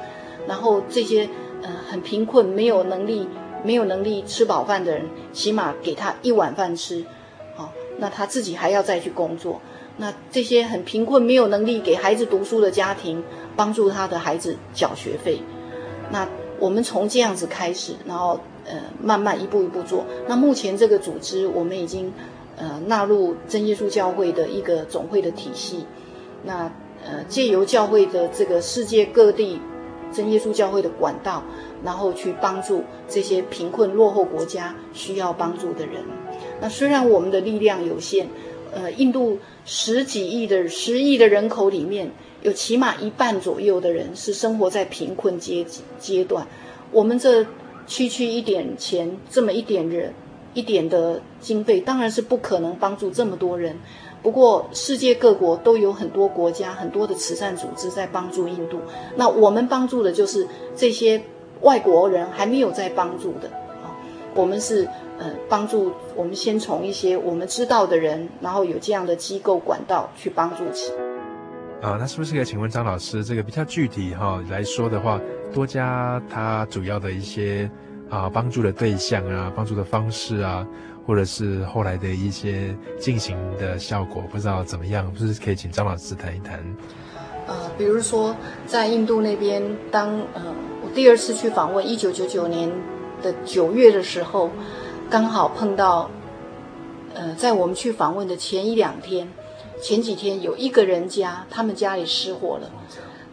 [0.48, 1.28] 然后这些
[1.63, 3.28] 呃很贫困、没有能力、
[3.63, 7.04] 没有能力吃饱饭的人，起码给他一碗饭吃。
[7.56, 9.60] 好、那他自己还要再去工作。
[9.98, 13.24] 那这些很贫困、没有能力给孩子读书的家庭，
[13.55, 15.41] 帮助他的孩子缴学费。
[16.11, 16.27] 那
[16.59, 20.05] 我们从这样子开始，然后呃慢慢一步一步做。
[20.27, 22.13] 那目前这个组织我们已经
[22.57, 25.85] 呃纳入真耶稣教会的一个总会的体系。
[26.43, 26.71] 那
[27.03, 29.59] 呃借由教会的这个世界各地
[30.11, 31.43] 真耶稣教会的管道，
[31.83, 36.03] 然后去帮助这些贫困落后国家需要帮助的人。
[36.59, 38.27] 那虽然我们的力量有限，
[38.73, 42.11] 呃，印度十几亿的十亿的人口里面，
[42.41, 45.65] 有起码一半左右的人是生活在贫困阶
[45.99, 46.47] 阶段，
[46.91, 47.45] 我们这
[47.88, 50.13] 区区一点钱，这么一点人，
[50.54, 53.77] 一点的经费，当然是不可能帮助这么多人。
[54.23, 58.80] 不过，世界各国都有很多国家、很多的慈善组织在帮助印度。
[59.15, 61.21] 那我们帮助的就是这些
[61.62, 63.47] 外国人还没有在帮助的
[63.84, 63.89] 啊。
[64.36, 70.91] 我们是呃帮助我们先从一些我们知道的人，然后有这样的机构管道去帮助起。
[71.82, 75.20] 啊，那是不是可以请问张老师，这个比较具体哈、来说的话，
[75.52, 77.67] 多加他主要的一些
[78.08, 80.63] 啊帮助的对象啊，帮助的方式啊，
[81.08, 86.60] 或者是后来的一些进行的效果，不知道怎么样，是不是可以请张老师谈一谈？
[87.48, 88.36] 呃，比如说
[88.67, 92.72] 在印度那边，当呃我第二次去访问，一九九九年
[93.24, 94.52] 的九月的时候，
[95.10, 96.12] 刚好碰到，
[97.15, 99.28] 呃，在我们去访问的前一两天。
[99.82, 102.70] 前几天有一个人家，他们家里失火了。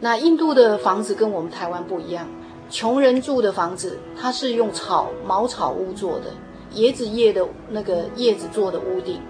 [0.00, 2.26] 那印度的房子跟我们台湾不一样，
[2.70, 6.32] 穷人住的房子，它是用草茅草屋做的，
[6.76, 9.20] 椰子叶的那个叶子做的屋顶。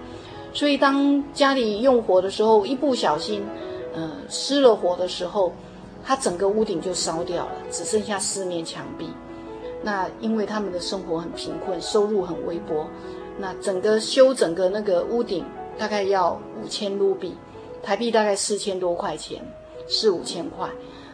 [0.53, 3.43] 所以当家里用火的时候，一不小心，
[3.93, 5.51] 呃，失了火的时候，
[6.05, 9.09] 它整个屋顶就烧掉了，只剩下四面墙壁。
[9.83, 12.87] 那因为他们的生活很贫困，收入很微薄，
[13.37, 15.43] 那整个修整个那个屋顶。
[15.79, 17.35] 大概要五千卢比，
[17.81, 19.41] 台币大概四千多块钱，
[19.87, 20.69] 四五千块。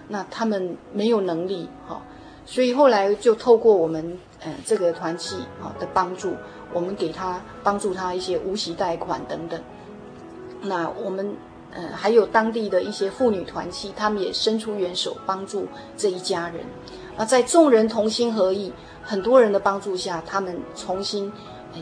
[0.08, 2.02] 那他们没有能力哈，
[2.46, 6.36] 所以后来就透过我们呃这个团契啊的帮助，
[6.74, 9.60] 我们给他帮助他一些无息贷款等等。
[10.62, 11.36] 那我们
[11.72, 16.64] 呃还有当地的一些妇女团契，他们也伸出援手帮助这一家人。
[17.18, 21.32] 那在众人同心合意，很多人的帮助下，他们重新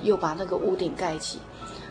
[0.02, 1.40] 又把那个屋顶盖起。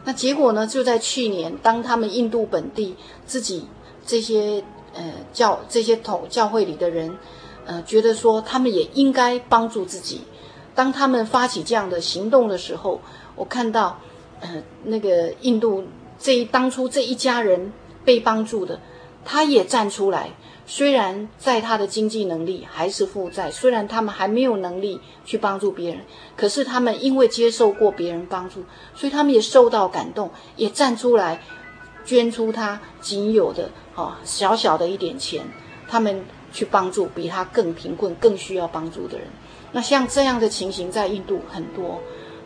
[0.04, 0.66] 那结果呢？
[0.66, 3.68] 就在去年，当他们印度本地自己
[4.04, 7.16] 这些呃教这些统教会里的人，
[7.66, 10.22] 呃，觉得说他们也应该帮助自己。
[10.74, 13.00] 当他们发起这样的行动的时候，
[13.36, 13.98] 我看到，
[14.40, 15.84] 呃，那个印度
[16.18, 17.72] 这一当初这一家人
[18.04, 18.80] 被帮助的，
[19.24, 20.30] 他也站出来。
[20.74, 26.02] 虽然在他的经济能力还是负债，虽然他们还没有能力去帮助别人，
[26.34, 31.42] 可是他们因为接受过别人帮助，所以他们也受到感动，也站出来
[32.06, 35.44] 捐出他仅有的哦小小的一点钱，
[35.86, 39.26] 他们去帮助比他更贫困、更需要帮助的人。
[39.72, 42.00] 那像这样的情形在印度很多。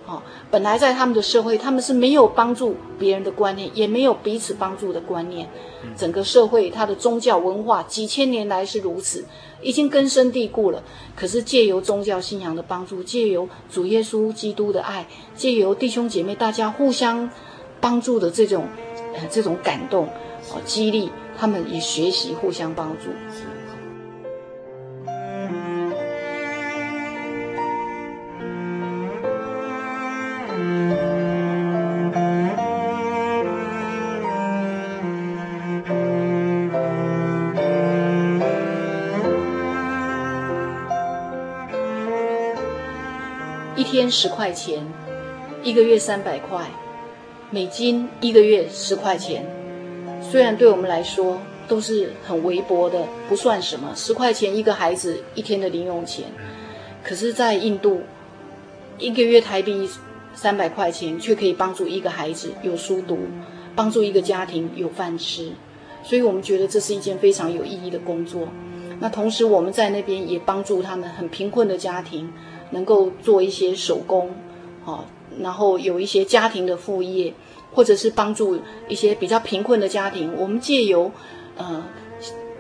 [0.07, 5.49] 哦，本来在他们的社会，他们是没有帮助别人的观念，也没有彼此帮助的观念。
[5.97, 9.25] 整个社会，它的宗教文化几千年来是如此，
[9.61, 10.83] 已经根深蒂固了。
[11.17, 17.29] 可是借由宗教信仰的帮助，借由主耶稣基督的爱，借由弟兄姐妹大家互相
[17.81, 18.69] 帮助的这种，
[19.15, 20.07] 呃，这种感动，
[20.53, 23.11] 哦，激励他们也学习互相帮助。
[44.07, 44.87] 天十块钱，
[45.65, 46.65] 一个月三百块，
[47.51, 49.45] 美金一个月十块钱。
[50.23, 56.27] 虽然对我们来说都是很微薄的，不算什么，十块钱一个孩子一天的零用钱。
[57.03, 58.03] 可是，在印度，
[58.97, 59.91] 一个月台币
[60.35, 63.19] 三百块钱，却可以帮助一个孩子有书读，
[63.75, 65.51] 帮助一个家庭有饭吃。
[66.05, 68.47] 所以我们觉得这是一件非常有意义的工作。
[69.01, 72.33] 那同时，我们在那边也帮助他们很贫困的家庭。
[72.71, 74.31] 能够做一些手工，
[74.85, 75.05] 好，
[75.41, 77.33] 然后有一些家庭的副业，
[77.73, 78.59] 或者是帮助
[78.89, 80.33] 一些比较贫困的家庭。
[80.37, 81.11] 我们借由，
[81.57, 81.85] 呃，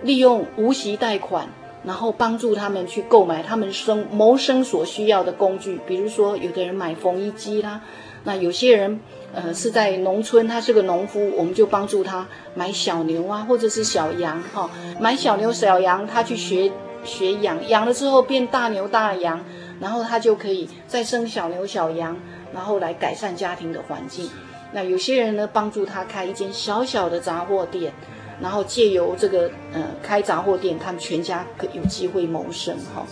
[0.03, 1.49] 利用无息贷款，
[1.85, 5.81] 然后帮助他们去购买他们生谋生所需要的工具。
[5.87, 7.81] 比如说，有的人买缝衣机啦，
[8.25, 9.01] 那有些人，
[9.33, 16.71] 呃，是在农村，他是个农夫，我们就帮助他买小牛啊，或者是小羊，哈，买小牛小羊，他去学
[17.05, 19.45] 学养，养了之后变大牛大羊。
[19.81, 22.17] 然后他就可以再生小牛小羊，
[22.53, 24.29] 然后来改善家庭的环境。
[24.73, 27.93] 那有些人呢，帮助他开一间小小的杂货店，
[28.41, 33.07] 然后借由这个呃开杂货店，他们全家可有机会谋生哈。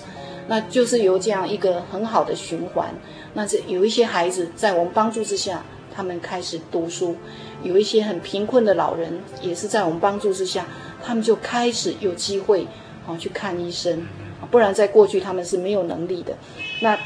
[0.47, 2.93] 那就是由这样一个很好的循环。
[3.33, 7.15] 那这有一些孩子在我们帮助之下，他们开始读书；
[7.63, 10.67] 有一些很贫困的老人，也是在我们帮助之下，
[11.03, 12.67] 他们就开始有机会
[13.07, 14.07] 啊去看医生。
[14.51, 16.37] 不然在过去他们是没有能力的。
[16.81, 16.99] 那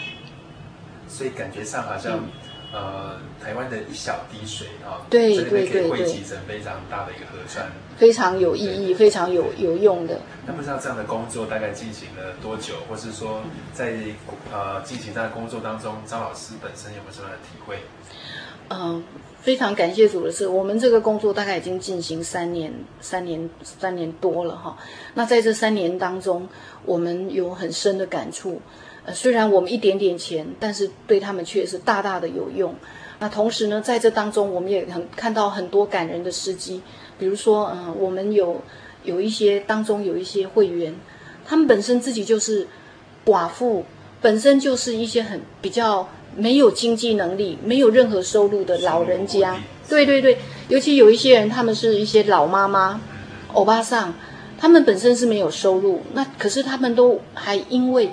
[1.08, 2.18] 所以感觉上好像。
[2.18, 2.28] 嗯
[2.70, 7.66] 呃，台湾的一小滴水啊，对对对对，汇集成非常大的一个河川，
[7.96, 10.20] 非常有意义，非常有有用的。
[10.46, 13.40] 那不知道这样的工作大概进行了多久，或是说
[13.72, 13.94] 在
[14.52, 17.78] 呃进行在工作当中，张老师本身有没有什么样的体会？
[18.68, 19.02] 嗯、呃，
[19.40, 24.76] 非常感谢主的是，我们这个工作大概已经进行三年、三年、三年多了哈。
[25.14, 26.48] 那在这三年当中，
[26.84, 28.60] 我们有很深的感触。
[29.04, 32.74] 呃虽然我们一点点钱，但是对他们却是大大的有用。
[33.20, 36.82] 那同时呢，在这当中，我们也很看到很多感人的事迹。
[37.18, 38.60] 比如说，嗯，我们有
[39.04, 40.94] 有一些当中有一些会员，
[41.46, 42.66] 他们本身自己就是
[43.24, 43.84] 寡妇，
[44.20, 46.06] 本身就是一些很比较
[46.38, 49.56] 没有经济能力、没有任何收入的老人家。
[49.86, 52.98] 对对对，尤其有一些人，他们是一些老妈妈、
[53.52, 54.14] 欧巴桑，
[54.56, 58.10] 他们本身是没有收入，那可是他们都还因为。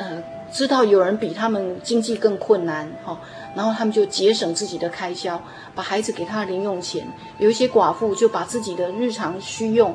[0.00, 3.18] 呃，知道有人比他们经济更困难，哈、哦，
[3.56, 5.42] 然后他们就节省自己的开销，
[5.74, 7.04] 把孩子给他的零用钱。
[7.40, 9.92] 有一些寡妇就把自己的日常需用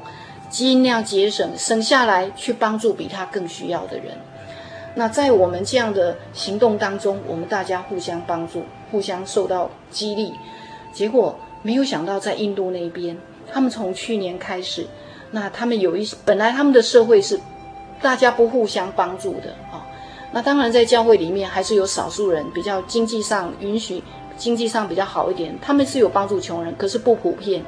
[0.49, 4.17] 尽量节省，省下来去帮助比他更需要的人。
[4.95, 10.33] 那在我们这样的行动当中，我们大家互相帮助，互相受到激励。
[10.91, 13.17] 结果没有想到，在印度那边，
[13.51, 14.85] 他们从去年开始，
[15.31, 17.39] 那他们有一些本来他们的社会是
[18.01, 19.85] 大家不互相帮助的，啊、
[20.31, 24.03] 那当然，在教会里面还是有少数人比较经济上允许，
[24.37, 27.63] 经济上比较好一点，他们是有帮助穷人，可是不普遍。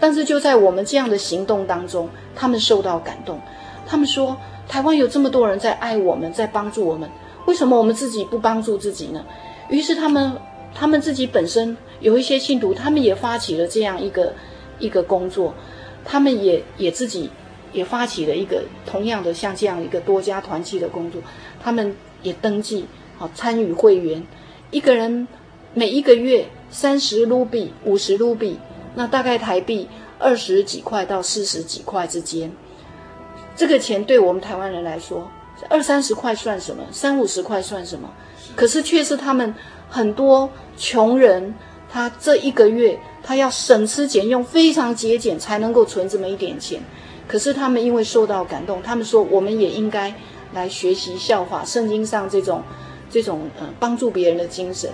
[0.00, 3.38] 但是就在我们这样的行动当中，他们受到感动。
[3.86, 4.36] 他们说
[4.68, 7.10] ：“台湾有这么多人在爱我们，在帮助我们，
[7.46, 9.24] 为什么我们自己不帮助自己呢？”
[9.70, 10.36] 于是他们，
[10.74, 14.34] 他们自己本身有一些信徒，他们也发起了这样一个
[14.78, 15.54] 一个工作，
[16.04, 17.30] 他们也也自己
[17.72, 21.20] 也发起了一个同样的像这样一个多家团契的工作。
[21.60, 24.22] 他们也登记好参与会员，
[24.70, 25.26] 一个人
[25.74, 28.58] 每一个月三十卢比、五十卢比，
[28.94, 29.88] 那大概台币
[30.18, 32.52] 二十几块到四十几块之间。
[33.58, 35.30] 这个钱对我们台湾人来说，
[35.68, 36.82] 二三十块算什么？
[36.90, 38.08] 三五十块算什么？
[38.54, 39.54] 可是却是他们
[39.90, 40.48] 很多
[40.78, 41.54] 穷人，
[41.90, 46.80] 他这一个月他要省吃俭用，非常节俭才能够存这么一点钱。
[47.26, 50.14] 可是他们因为受到感动，他们说我们也应该。
[50.54, 52.62] 来学习效法圣经上这种
[53.10, 54.90] 这种呃帮助别人的精神，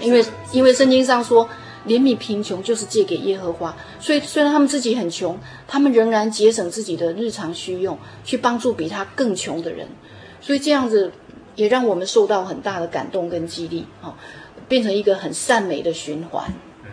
[0.00, 1.48] 因为因为圣经上说
[1.86, 9.86] 怜悯贫穷就是借给耶和华，所以虽然他们自己很穷，他们仍然节省自己的日常需用去帮助比他更穷的人，
[10.40, 11.12] 所以这样子
[11.54, 14.14] 也让我们受到很大的感动跟激励哦，
[14.68, 16.52] 变成一个很善美的循环。
[16.84, 16.90] 嗯，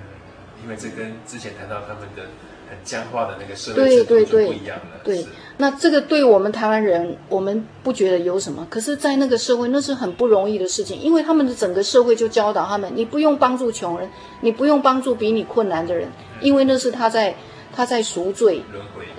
[0.64, 2.24] 因为这跟之前谈到他们的。
[2.70, 5.00] 很僵化的那个社会制度就不一样了。
[5.04, 8.66] 对，对，对，那这个对我们台湾人，我们不觉得有什么。
[8.70, 14.10] 可是，在那个社会，那是很不容易的事情，因为他们的整个社会就教导他们：你不用帮助穷人，
[14.42, 16.08] 你不用帮助比你困难的人，
[16.42, 17.36] 因为那是他在
[17.76, 18.62] 他在赎罪，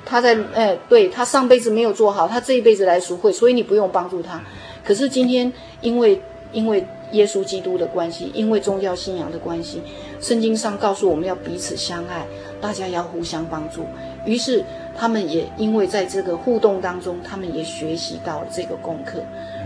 [0.04, 4.42] 他在哎，对他上辈子没有做好，他这一辈子来赎罪，所以你不用帮助他。
[4.84, 6.20] 可是今天，因为
[6.52, 9.82] 因为耶稣基督的关系，因为宗教信仰的关系，
[10.20, 12.26] 圣经上告诉我们要彼此相爱。
[12.66, 13.86] 大家要互相帮助，
[14.24, 19.20] 于是他们也因为在这个互动当中，他们也学习到了这个功课。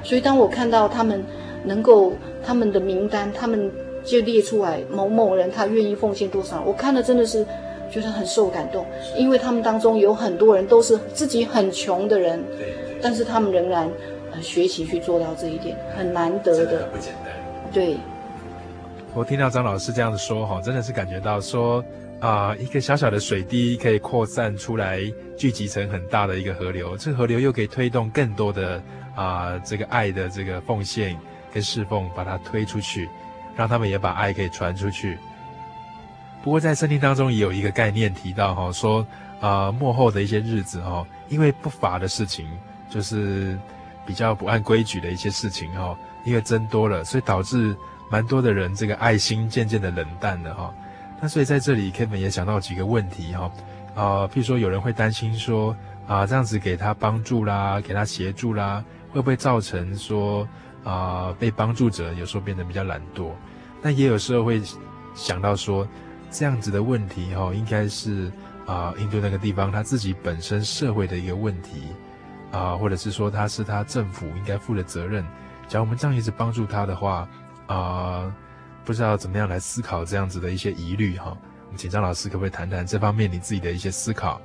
[0.05, 1.25] 所以当我看到他们
[1.65, 2.13] 能够
[2.45, 3.73] 他们的名单，他们
[4.05, 7.43] 就列出来某某人他愿意奉献多少，我看了真的是
[7.91, 8.85] 觉得很受感动，
[9.17, 12.45] 因为他们当中有很多人都是自己很穷的人，
[13.01, 13.89] 但是他们仍然
[14.31, 17.33] 呃学习去做到这一点，很难得的，的不简单。
[17.73, 17.97] 对，
[19.15, 21.83] 我听到张老师这样子说哈，真的是感觉到说。
[22.21, 25.01] 啊、一个小小的水滴可以扩散出来，
[25.39, 26.95] 聚集成很大的一个河流。
[26.99, 28.77] 这个河流又可以推动更多的
[29.15, 31.19] 啊、呃，这个爱的这个奉献
[31.51, 33.09] 跟侍奉，把它推出去，
[33.57, 35.17] 让他们也把爱可以传出去。
[36.43, 39.01] 不过在圣经当中也有一个概念提到哈，说
[39.41, 42.47] 啊、呃，末后的一些日子哈，因为不法的事情，
[42.91, 43.59] 就是
[44.05, 45.97] 比较不按规矩的一些事情哈，
[46.27, 47.75] 因为增多了，所以导致
[48.11, 50.75] 蛮多的人这个爱心渐渐的冷淡了哈。
[51.21, 53.45] 那所以在这里，Kevin 也想到几个问题哈，
[53.95, 60.49] 啊、呃，譬如说有人会担心说，啊、这样子给他帮助啦，给他协助啦，会不会造成说，
[60.83, 63.33] 啊、被帮助者有时候变得比较懒惰？
[63.83, 64.63] 那也有时候会
[65.15, 65.87] 想到说，
[66.31, 68.29] 这样子的问题哈，应该是
[68.67, 71.83] 啊、呃，印度那个地方他自己本身社会的一个问题，
[72.51, 75.23] 啊、或者是说他是他政府应该负的责任。
[75.69, 77.29] 假如我们这样一直帮助他的话，
[77.67, 78.35] 啊、
[78.85, 81.37] 不知道怎么样来思考这样子的一些疑虑哈。
[81.67, 84.41] 我们请张老师可不可以谈谈这方面你自己的一些思考？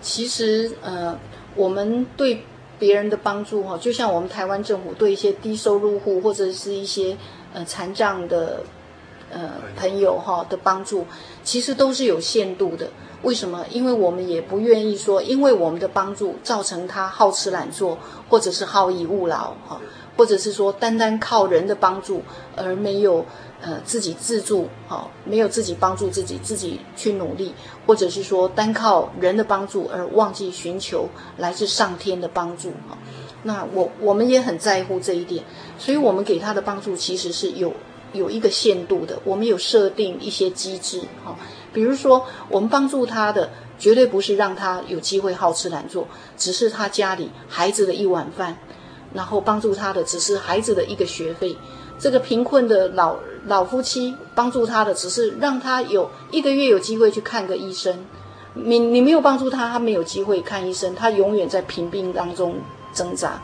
[0.00, 1.18] 其实呃，
[1.54, 2.42] 我们对
[2.78, 7.16] 别人的帮助哈，就像我们台湾政府对一些低收入户或者是一些
[7.52, 8.62] 呃残障的
[9.30, 11.04] 呃朋友哈的帮助，
[11.42, 12.88] 其实都是有限度的。
[13.22, 13.66] 为什么？
[13.68, 17.98] 因为我们也不愿意说，因为我们的帮助造成他好吃懒做，
[18.28, 19.80] 或者是好逸恶劳，哈，
[20.18, 22.20] 或者是说单单靠人的帮助
[22.56, 23.24] 而没有
[23.62, 27.54] 呃自己自助，哈，没有自己帮助自己，自己去努力，
[27.86, 32.98] 或者是说单靠人的帮助而忘记寻求来自上天的帮助，哈。
[33.44, 35.44] 那我我们也很在乎这一点，
[35.78, 37.72] 所以我们给他的帮助其实是有
[38.12, 41.36] 有一个限度的，我们有设定一些机制，哈。
[41.72, 48.54] 比如说，我们帮助他的绝对不是让他有机会好吃懒做，只是他家里孩子的一碗饭；
[49.12, 51.56] 然后帮助他的只是孩子的一个学费。
[51.98, 58.04] 这个贫困的老老夫妻帮助他的只是让他有一个月有机会去看个医生。
[58.54, 62.56] 你你没有帮助他，他没有机会看医生，他永远在贫病当中
[62.92, 63.40] 挣扎。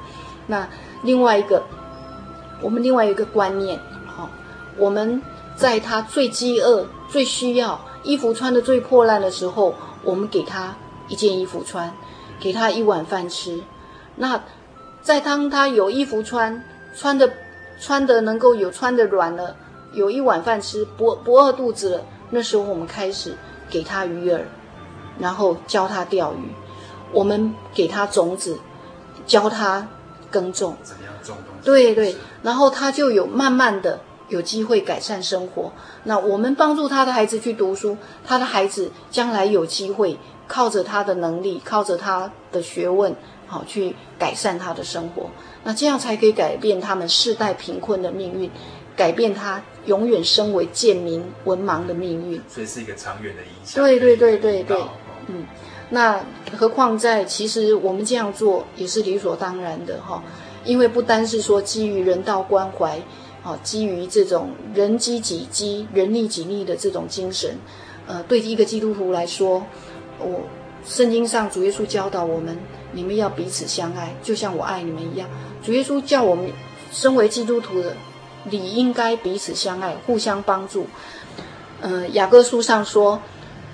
[0.47, 0.69] 那
[1.03, 1.62] 另外一个，
[2.61, 4.29] 我们另外一个观念，哈，
[4.77, 5.23] 我们
[5.57, 7.81] 在他最饥饿、最需要。
[8.03, 10.77] 衣服穿得最破烂的时候，我们给他
[11.09, 11.95] 一件衣服穿，
[12.39, 13.62] 给他一碗饭吃。
[14.17, 14.43] 那
[15.05, 16.65] 在当他有衣服穿，
[16.97, 17.31] 穿的
[17.79, 19.55] 穿的能够有穿的软了，
[19.93, 23.37] 有一碗饭吃，不不饿肚子了，那时候我们开始
[23.69, 24.41] 给他鱼饵，
[25.19, 26.51] 然后教他钓鱼。
[27.13, 28.59] 我们给他种子，
[29.27, 29.87] 教他
[30.31, 30.75] 耕种。
[30.83, 31.67] 怎么样种东西？
[31.67, 34.01] 对对，然后他就有慢慢的。
[34.29, 35.71] 有机会改善生活，
[36.05, 43.15] 那我们帮助他的孩子去读书，他的孩子将来有机会靠着他的能力，靠着他的学问，
[43.55, 45.31] 好去改善他的生活。
[45.63, 48.51] 那这样才可以改变他们世代贫困的命运，
[48.97, 52.41] 改变他永远身为贱民文盲的命运。
[52.49, 53.83] 所以是一个长远的影响。
[53.83, 54.83] 对对对对对，
[55.29, 55.47] 嗯，
[55.91, 56.25] 那
[56.59, 60.23] 何况在其实我们这样做也是理所当然的哈，
[60.65, 63.01] 因为不单是说基于人道关怀。
[63.45, 67.55] 啊，基于这种人积己积、人利己利的这种精神，
[68.07, 69.63] 呃，对一个基督徒来说，
[70.19, 70.41] 我
[70.87, 72.59] 圣经上主耶稣教导我们，
[72.93, 75.28] 你们要彼此相爱，就像我爱你们一样。
[75.62, 76.51] 主耶稣叫我们
[76.93, 77.97] 身为基督徒的，
[78.45, 80.87] 理应该彼此相爱，互相帮助。
[81.80, 83.20] 呃，雅各书上说，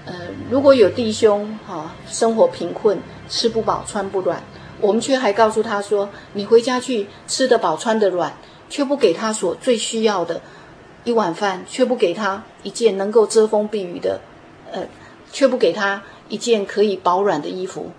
[0.05, 0.15] 呃，
[0.51, 2.99] 如果有弟兄哈、生活贫困，
[3.29, 4.43] 吃不饱穿不暖，
[4.81, 8.35] 我们却还告诉他说，你回家去吃得饱穿得暖。
[8.73, 10.41] 却不给他所最需要的
[11.03, 14.21] 一碗饭，却不给他一件能够遮风避雨的，
[14.71, 14.87] 呃，
[15.33, 16.01] 却不给他
[16.31, 17.91] 一件可以保暖的衣服，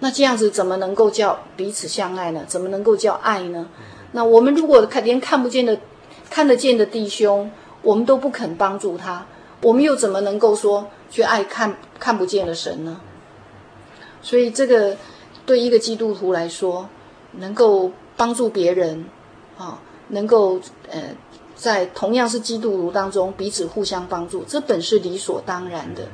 [0.00, 2.44] 那这样子怎么能够叫彼此相爱呢？
[2.46, 3.66] 怎么能够叫爱呢？
[4.12, 5.80] 那我们如果看连看不见的、
[6.28, 9.26] 看得见的弟兄，我们都不肯帮助他，
[9.62, 13.00] 我们又怎么能够说去爱看看不见的神呢？
[14.20, 14.96] 所以，这个
[15.46, 16.88] 对一个基督徒来说，
[17.32, 19.06] 能够帮助别人，
[19.56, 19.80] 啊。
[20.08, 21.02] 能够呃，
[21.56, 26.06] 在同样是基督徒当中彼此互相帮助，这本是理所当然的。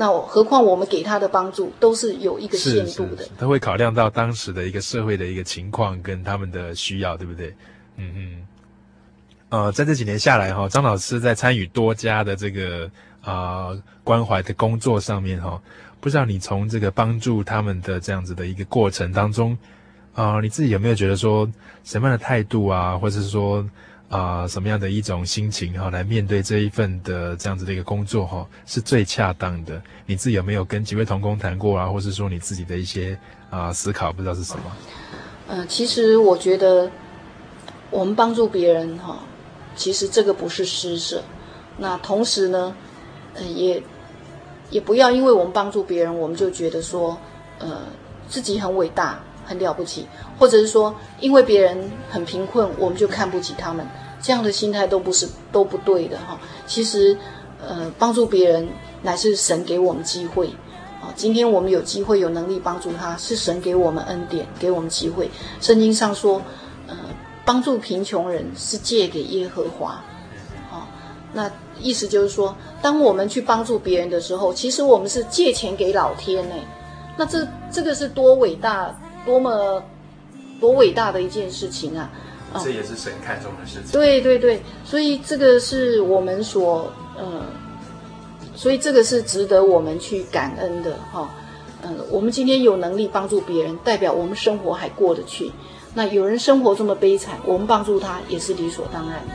[0.00, 7.54] 那何况我们给他的帮助都是有一个限度的，他会考量到当时的一个社会的一个情况跟他们的需要，对不对？
[7.96, 8.46] 嗯嗯。
[9.50, 12.90] 呃，在这几年下来哈，张老师在参与多家的这个
[13.20, 15.60] 啊、呃、关怀的工作上面哈，
[16.00, 19.52] 不知道你从这个帮助他们的这样子的一个过程当中。
[20.14, 21.46] 啊、呃，你自己有没有觉得说
[21.84, 23.68] 什么样的态度啊，或者是说
[24.10, 29.80] 啊、什么样的一种心情哈、来面对这一份的这样子的一个工作哈、是最恰当的？
[30.04, 33.16] 你自己有没有跟几位同工谈过啊，或是说你自己的一些
[33.50, 34.62] 啊、思考，不知道是什么？
[35.46, 36.90] 呃，其实我觉得
[37.88, 39.20] 我们帮助别人哈、
[39.76, 41.22] 其实这个不是施舍。
[41.78, 42.74] 那同时呢，
[43.34, 43.80] 呃，也
[44.70, 47.16] 也不要因为我们帮助别人，我们就觉得说
[47.60, 47.82] 呃
[48.28, 49.20] 自己很伟大。
[49.50, 50.06] 很了不起，
[50.38, 53.84] 或者是说，因为别人很贫困，我们就看不起他们，
[54.22, 56.38] 这样的心态都不是都不对的哈。
[56.68, 57.18] 其实，
[57.60, 58.68] 呃，帮助别人
[59.02, 60.46] 乃是神给我们机会
[61.02, 61.10] 啊。
[61.16, 65.28] 今天我们有机会有能力帮助他，是神给我们恩典，给我们机会。
[65.60, 66.40] 圣经上说，
[66.86, 66.96] 呃，
[67.44, 70.00] 帮助贫穷人是借给耶和华。
[70.70, 70.86] 好，
[71.32, 76.54] 那意思就是说，当我们去帮助别人的时候，其实我们是借钱给老天呢。
[77.16, 78.94] 那这这个是多伟大！
[79.24, 79.82] 多么
[80.60, 82.10] 多伟大的一件事情啊！
[82.64, 83.92] 这也是神看重的事情。
[83.92, 87.44] 对对对，所以这个是我们所呃，
[88.56, 91.30] 所以这个是值得我们去感恩的哈。
[91.82, 95.52] 嗯，我们今天有能力帮助别人，代表我们生活还过得去。
[95.94, 99.34] 那有人生活这么悲惨，我们帮助他也是理所当然的。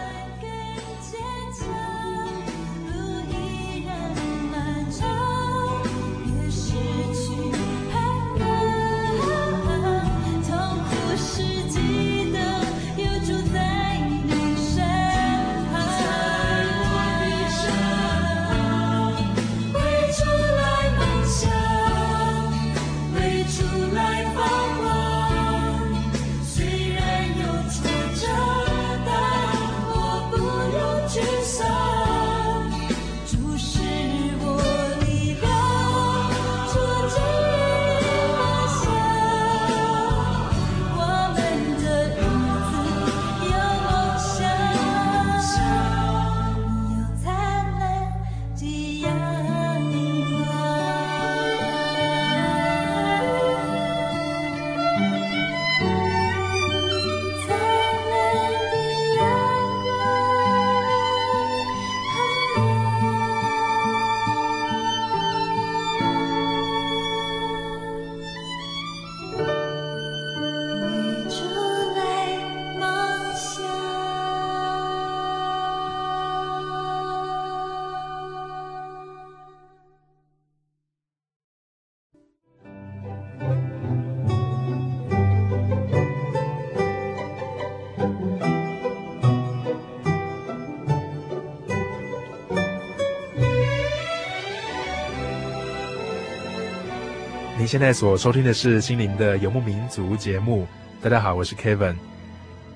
[97.66, 100.68] 您现在所收听的是《心灵的游牧民族》节目。
[101.02, 101.96] 大家好，我是 Kevin。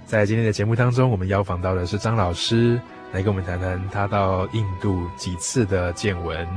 [0.03, 2.81] 在今天的节目当中，我们邀访到的是张老师，
[3.11, 6.47] 来跟我们谈谈他到印度几次的见闻。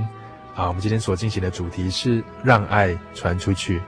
[0.55, 3.83] 好，我们今天所进行的主题是让爱传出去。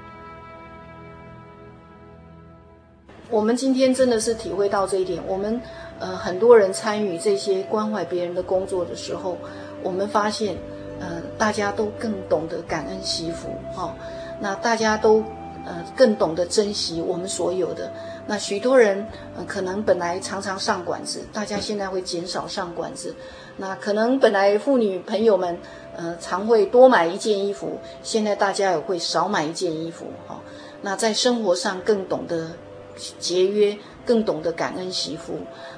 [3.31, 5.23] 我们今天真的是体会到这一点。
[5.27, 5.59] 我们
[5.99, 9.39] 呃很多人参与这些关怀别人的工作的时候，
[9.83, 10.55] 我们发现
[11.01, 13.97] 呃大家都更懂得感恩惜福哈。
[14.41, 15.23] 那大家都
[15.65, 17.93] 呃更懂得珍惜我们所有的。
[18.27, 19.07] 那许多人
[19.37, 23.15] 呃可能本来常常上馆子，大家现在会减少上馆子。
[23.57, 25.59] 那可能本来妇女朋友们
[25.97, 30.39] 呃常会多买一件衣服，现在大家也会少买一件衣服哈、哦。
[30.83, 32.51] 那在生活上更懂得
[33.19, 35.35] 节约，更懂得感恩媳妇，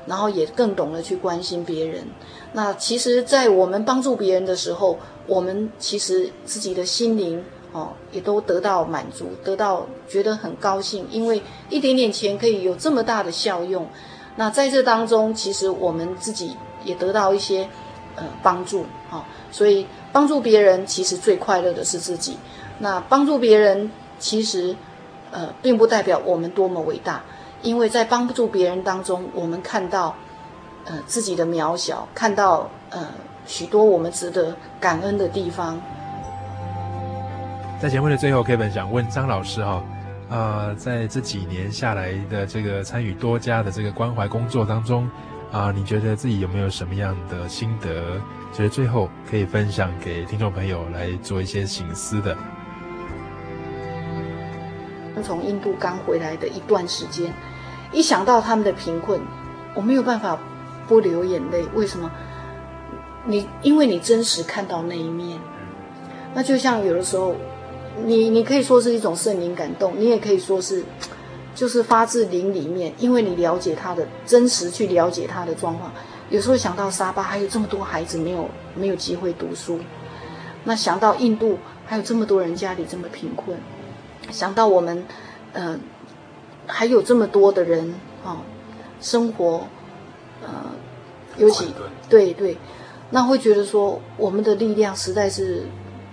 [0.07, 2.05] 然后也更懂得去关心别人。
[2.53, 7.45] 那其实，在我们帮助别人的时候，我们其实自己的心灵。
[7.77, 13.87] 哦，也都得到满足，得到觉得很高兴，因为一点点钱可以有这么大的效用。
[14.37, 17.69] 那在这当中，其实我们自己也得到一些
[18.15, 19.25] 呃帮助啊、哦。
[19.53, 22.39] 所以帮助别人，其实最快乐的是自己。
[22.79, 24.75] 那帮助别人，其实
[25.31, 27.23] 呃并不代表我们多么伟大，
[27.61, 30.15] 因为在帮助别人当中，我们看到
[30.87, 33.07] 呃自己的渺小，看到呃
[33.47, 35.79] 许多我们值得感恩的地方。
[37.79, 39.85] 在节目的最后，Kevin 想问张老师哈，
[40.31, 45.07] 啊、在这几年下来的这个参与多家的这个关怀工作当中，
[45.53, 48.19] 啊、你觉得自己有没有什么样的心得？
[48.51, 52.35] 觉得最后可以分享给听众朋友来做一些省思的。
[55.23, 57.31] 从印度刚回来的一段时间，
[57.93, 59.21] 一想到他们的贫困，
[59.75, 60.39] 我没有办法
[60.89, 61.63] 不流眼泪。
[61.75, 62.11] 为什么？
[63.27, 65.39] 你因为你真实看到那一面，
[66.33, 67.37] 那就像有的时候。
[68.05, 70.85] 你你可以说是一种圣灵感动，你也可以说是，
[71.55, 75.91] 就是发自灵里面，因为你了解他的真实，去了解他的状况。
[76.29, 79.81] 有时候想到沙巴还有这么多孩子没有没有机会读书，
[80.65, 83.57] 那想到印度还有这么多人家里这么贫困，
[84.31, 85.05] 想到我们，
[85.53, 85.79] 呃，
[86.67, 87.95] 还有这么多的人
[88.25, 88.37] 啊、哦，
[89.01, 89.67] 生活，
[90.43, 90.49] 呃，
[91.39, 91.73] 尤其
[92.09, 92.59] 对对，
[93.11, 95.65] 那会觉得说我们的力量实在是。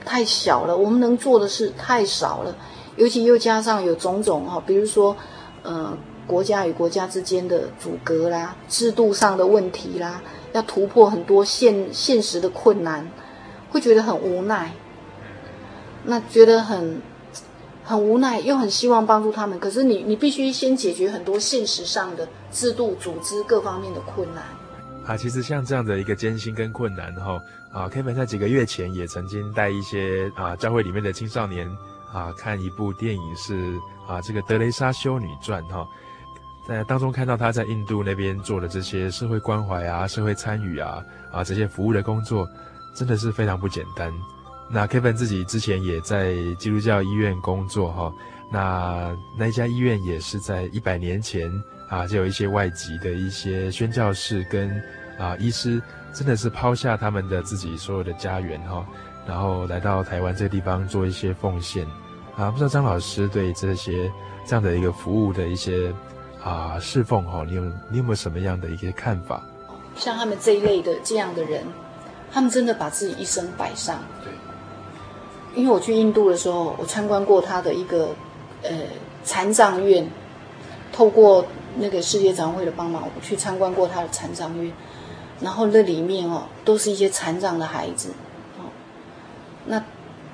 [0.05, 2.55] 太小了，我们能做的事太少了，
[2.95, 5.15] 尤其又加上有种种哈，比如说，
[5.63, 5.97] 呃，
[6.27, 10.21] 国家与国家之间的阻隔啦，制度上的问题啦，
[10.53, 13.09] 要突破很多现现实的困难，
[13.71, 14.71] 会觉得很无奈。
[16.05, 17.01] 那觉得很
[17.83, 24.43] 很无奈，又很希望帮助他们，可是你你必须先解决很多现实上的制度、组织各方面的困难。
[25.05, 27.41] 啊，其实像这样的一个艰辛跟困难哈。
[27.73, 31.67] 啊，Kevin 在几个月前也曾经带一些啊教会里面的青少年
[32.13, 35.87] 啊看一部电影是，啊这个德蕾莎修女传哈，
[36.67, 42.47] 在当中看到他在印度那边做的这些社会关怀啊、社会参与啊啊这些服务的工作，
[42.93, 44.13] 真的是非常不简单。
[44.69, 48.13] 那 Kevin 自己之前也在基督教医院工作哈，
[48.51, 51.51] 那那一家医院也是在一百年前
[51.89, 54.69] 啊，就有一些外籍的一些宣教士跟
[55.19, 55.81] 啊医师，
[56.13, 58.85] 真的是抛下他们的自己所有的家园哈，
[59.27, 61.85] 然后来到台湾这个地方做一些奉献
[62.37, 62.51] 啊。
[62.51, 64.11] 不知道张老师对这些
[64.45, 65.93] 这样的一个服务的一些
[66.43, 69.41] 啊侍奉哈，你有你有没有什么样的一些看法？
[69.95, 71.63] 像他们这一类的这样的人，
[72.31, 73.99] 他们真的把自己一生摆上。
[74.23, 74.31] 对。
[75.55, 78.09] 因为我去印度的时候，我参观过他的一个
[78.63, 78.71] 呃
[79.23, 80.09] 残障院，
[80.91, 81.45] 透过
[81.77, 84.73] 那个世界展会的帮忙，我去参观过他的残障院，
[85.43, 88.09] 然后那里面哦都是一些残障的孩子，
[88.57, 88.65] 哦，
[89.65, 89.83] 那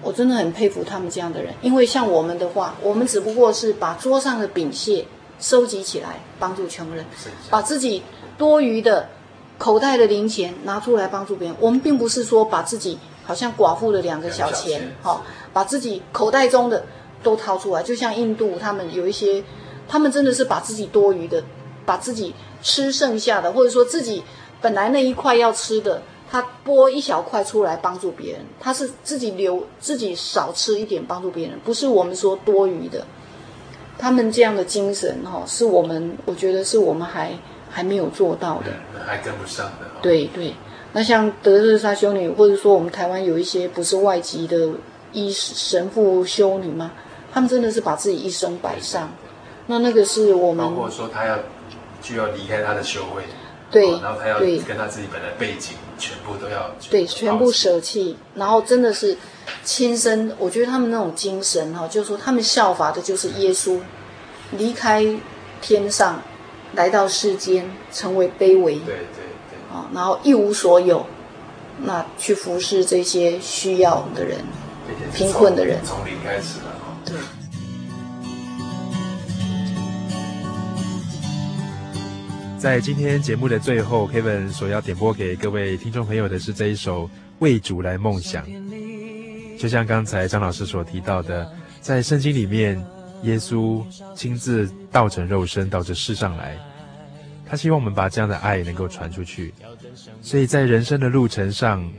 [0.01, 5.05] 我真的很佩服他们这样的人，因为像我们的话，我们只不过是把桌上的饼屑
[5.39, 7.05] 收集起来帮助穷人，
[7.49, 8.03] 把自己
[8.38, 9.10] 多余的
[9.57, 12.97] 口袋的零钱拿出来帮助别人，我们并不是说把自己。
[13.26, 15.22] 好像寡妇的两个小钱，好、哦，
[15.53, 16.84] 把自己口袋中的
[17.22, 19.43] 都掏出来，就像印度他们有一些，
[19.88, 21.43] 他们真的是把自己多余的，
[21.86, 22.34] 把自己
[22.64, 24.24] 吃剩下的，或者说自己
[24.62, 33.05] 本来那一块要吃的，他剥一小块出来帮助别人，他是自己留自己少吃一点帮助别人，不是我们说多余的。
[33.97, 37.32] 他们这样的精神，哈、哦，是我们我觉得是我们还
[37.70, 38.72] 还没有做到的，
[39.05, 39.88] 还跟不上的。
[40.01, 40.53] 对对。
[40.93, 44.70] 那像德日莎修女，或者说我们台湾有一些不是外籍的
[45.12, 46.91] 医神父修女吗？
[47.32, 49.12] 他们真的是把自己一生摆上。
[49.68, 51.38] 那那个是我们，包括说他要
[52.01, 53.22] 就要离开他的修会，
[53.72, 59.15] 对，然后他要跟他自己本来背景全部都要对全部舍弃，然后真的是
[59.63, 60.34] 亲身。
[60.39, 63.80] 我觉得他们那种精神哈，就是说他们效法的就是耶稣，
[64.51, 65.05] 离开
[65.61, 66.22] 天上
[66.74, 68.76] 来到世间，成为卑微。
[68.76, 69.05] 对对
[69.49, 69.59] 对。
[69.72, 71.05] 啊，然后一无所有，
[71.84, 74.39] 那去服侍这些需要的人、
[75.13, 76.76] 贫困的人，从零开始了。
[77.05, 77.15] 对。
[82.60, 87.05] 在今天节目的最后，Kevin 所要点播给各位听众朋友的是这一首
[87.39, 88.45] 《为主来梦想》。
[89.57, 91.49] 就像刚才张老师所提到的，
[91.80, 92.78] 在圣经里面，
[93.24, 93.82] 耶稣
[94.14, 96.57] 亲自道成肉身到这世上来。
[97.47, 99.53] 他希望我们把这样的爱能够传出去，
[100.22, 101.89] 所以在人生的路程上，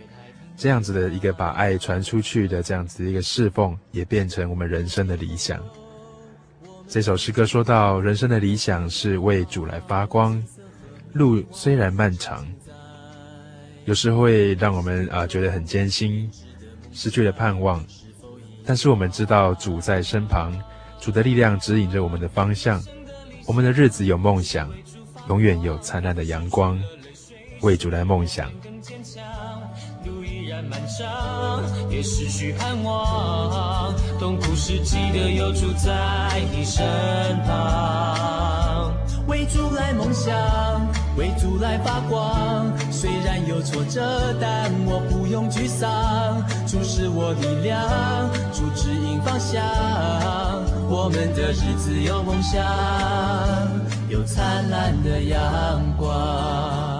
[0.58, 5.58] 这样子的一个把爱传出去的这样子的一个侍奉，也变成我们人生的理想。
[6.90, 10.42] 这首诗歌说到，人生的理想是为主来发光，
[11.12, 12.44] 路虽然漫长，
[13.84, 16.28] 有时会让我们啊觉得很艰辛，
[16.92, 17.80] 失去了盼望，
[18.64, 20.52] 但是我们知道主在身旁，
[21.00, 22.82] 主的力量指引着我们的方向，
[23.46, 24.68] 我们的日子有梦想。
[25.28, 26.82] 永远有灿烂的阳光，
[27.60, 28.50] 为主来梦想。
[30.70, 31.60] 漫长，
[31.90, 33.92] 也失去盼望。
[34.20, 36.86] 痛苦时记得有主在你身
[37.44, 38.92] 旁。
[39.26, 40.32] 为主来梦想，
[41.16, 42.72] 为主来发光。
[42.92, 45.88] 虽然有挫折，但我不用沮丧。
[46.68, 49.60] 主是我力量，主指引方向。
[50.88, 52.64] 我们的日子有梦想。
[54.08, 55.40] 有灿烂的阳
[55.96, 56.99] 光。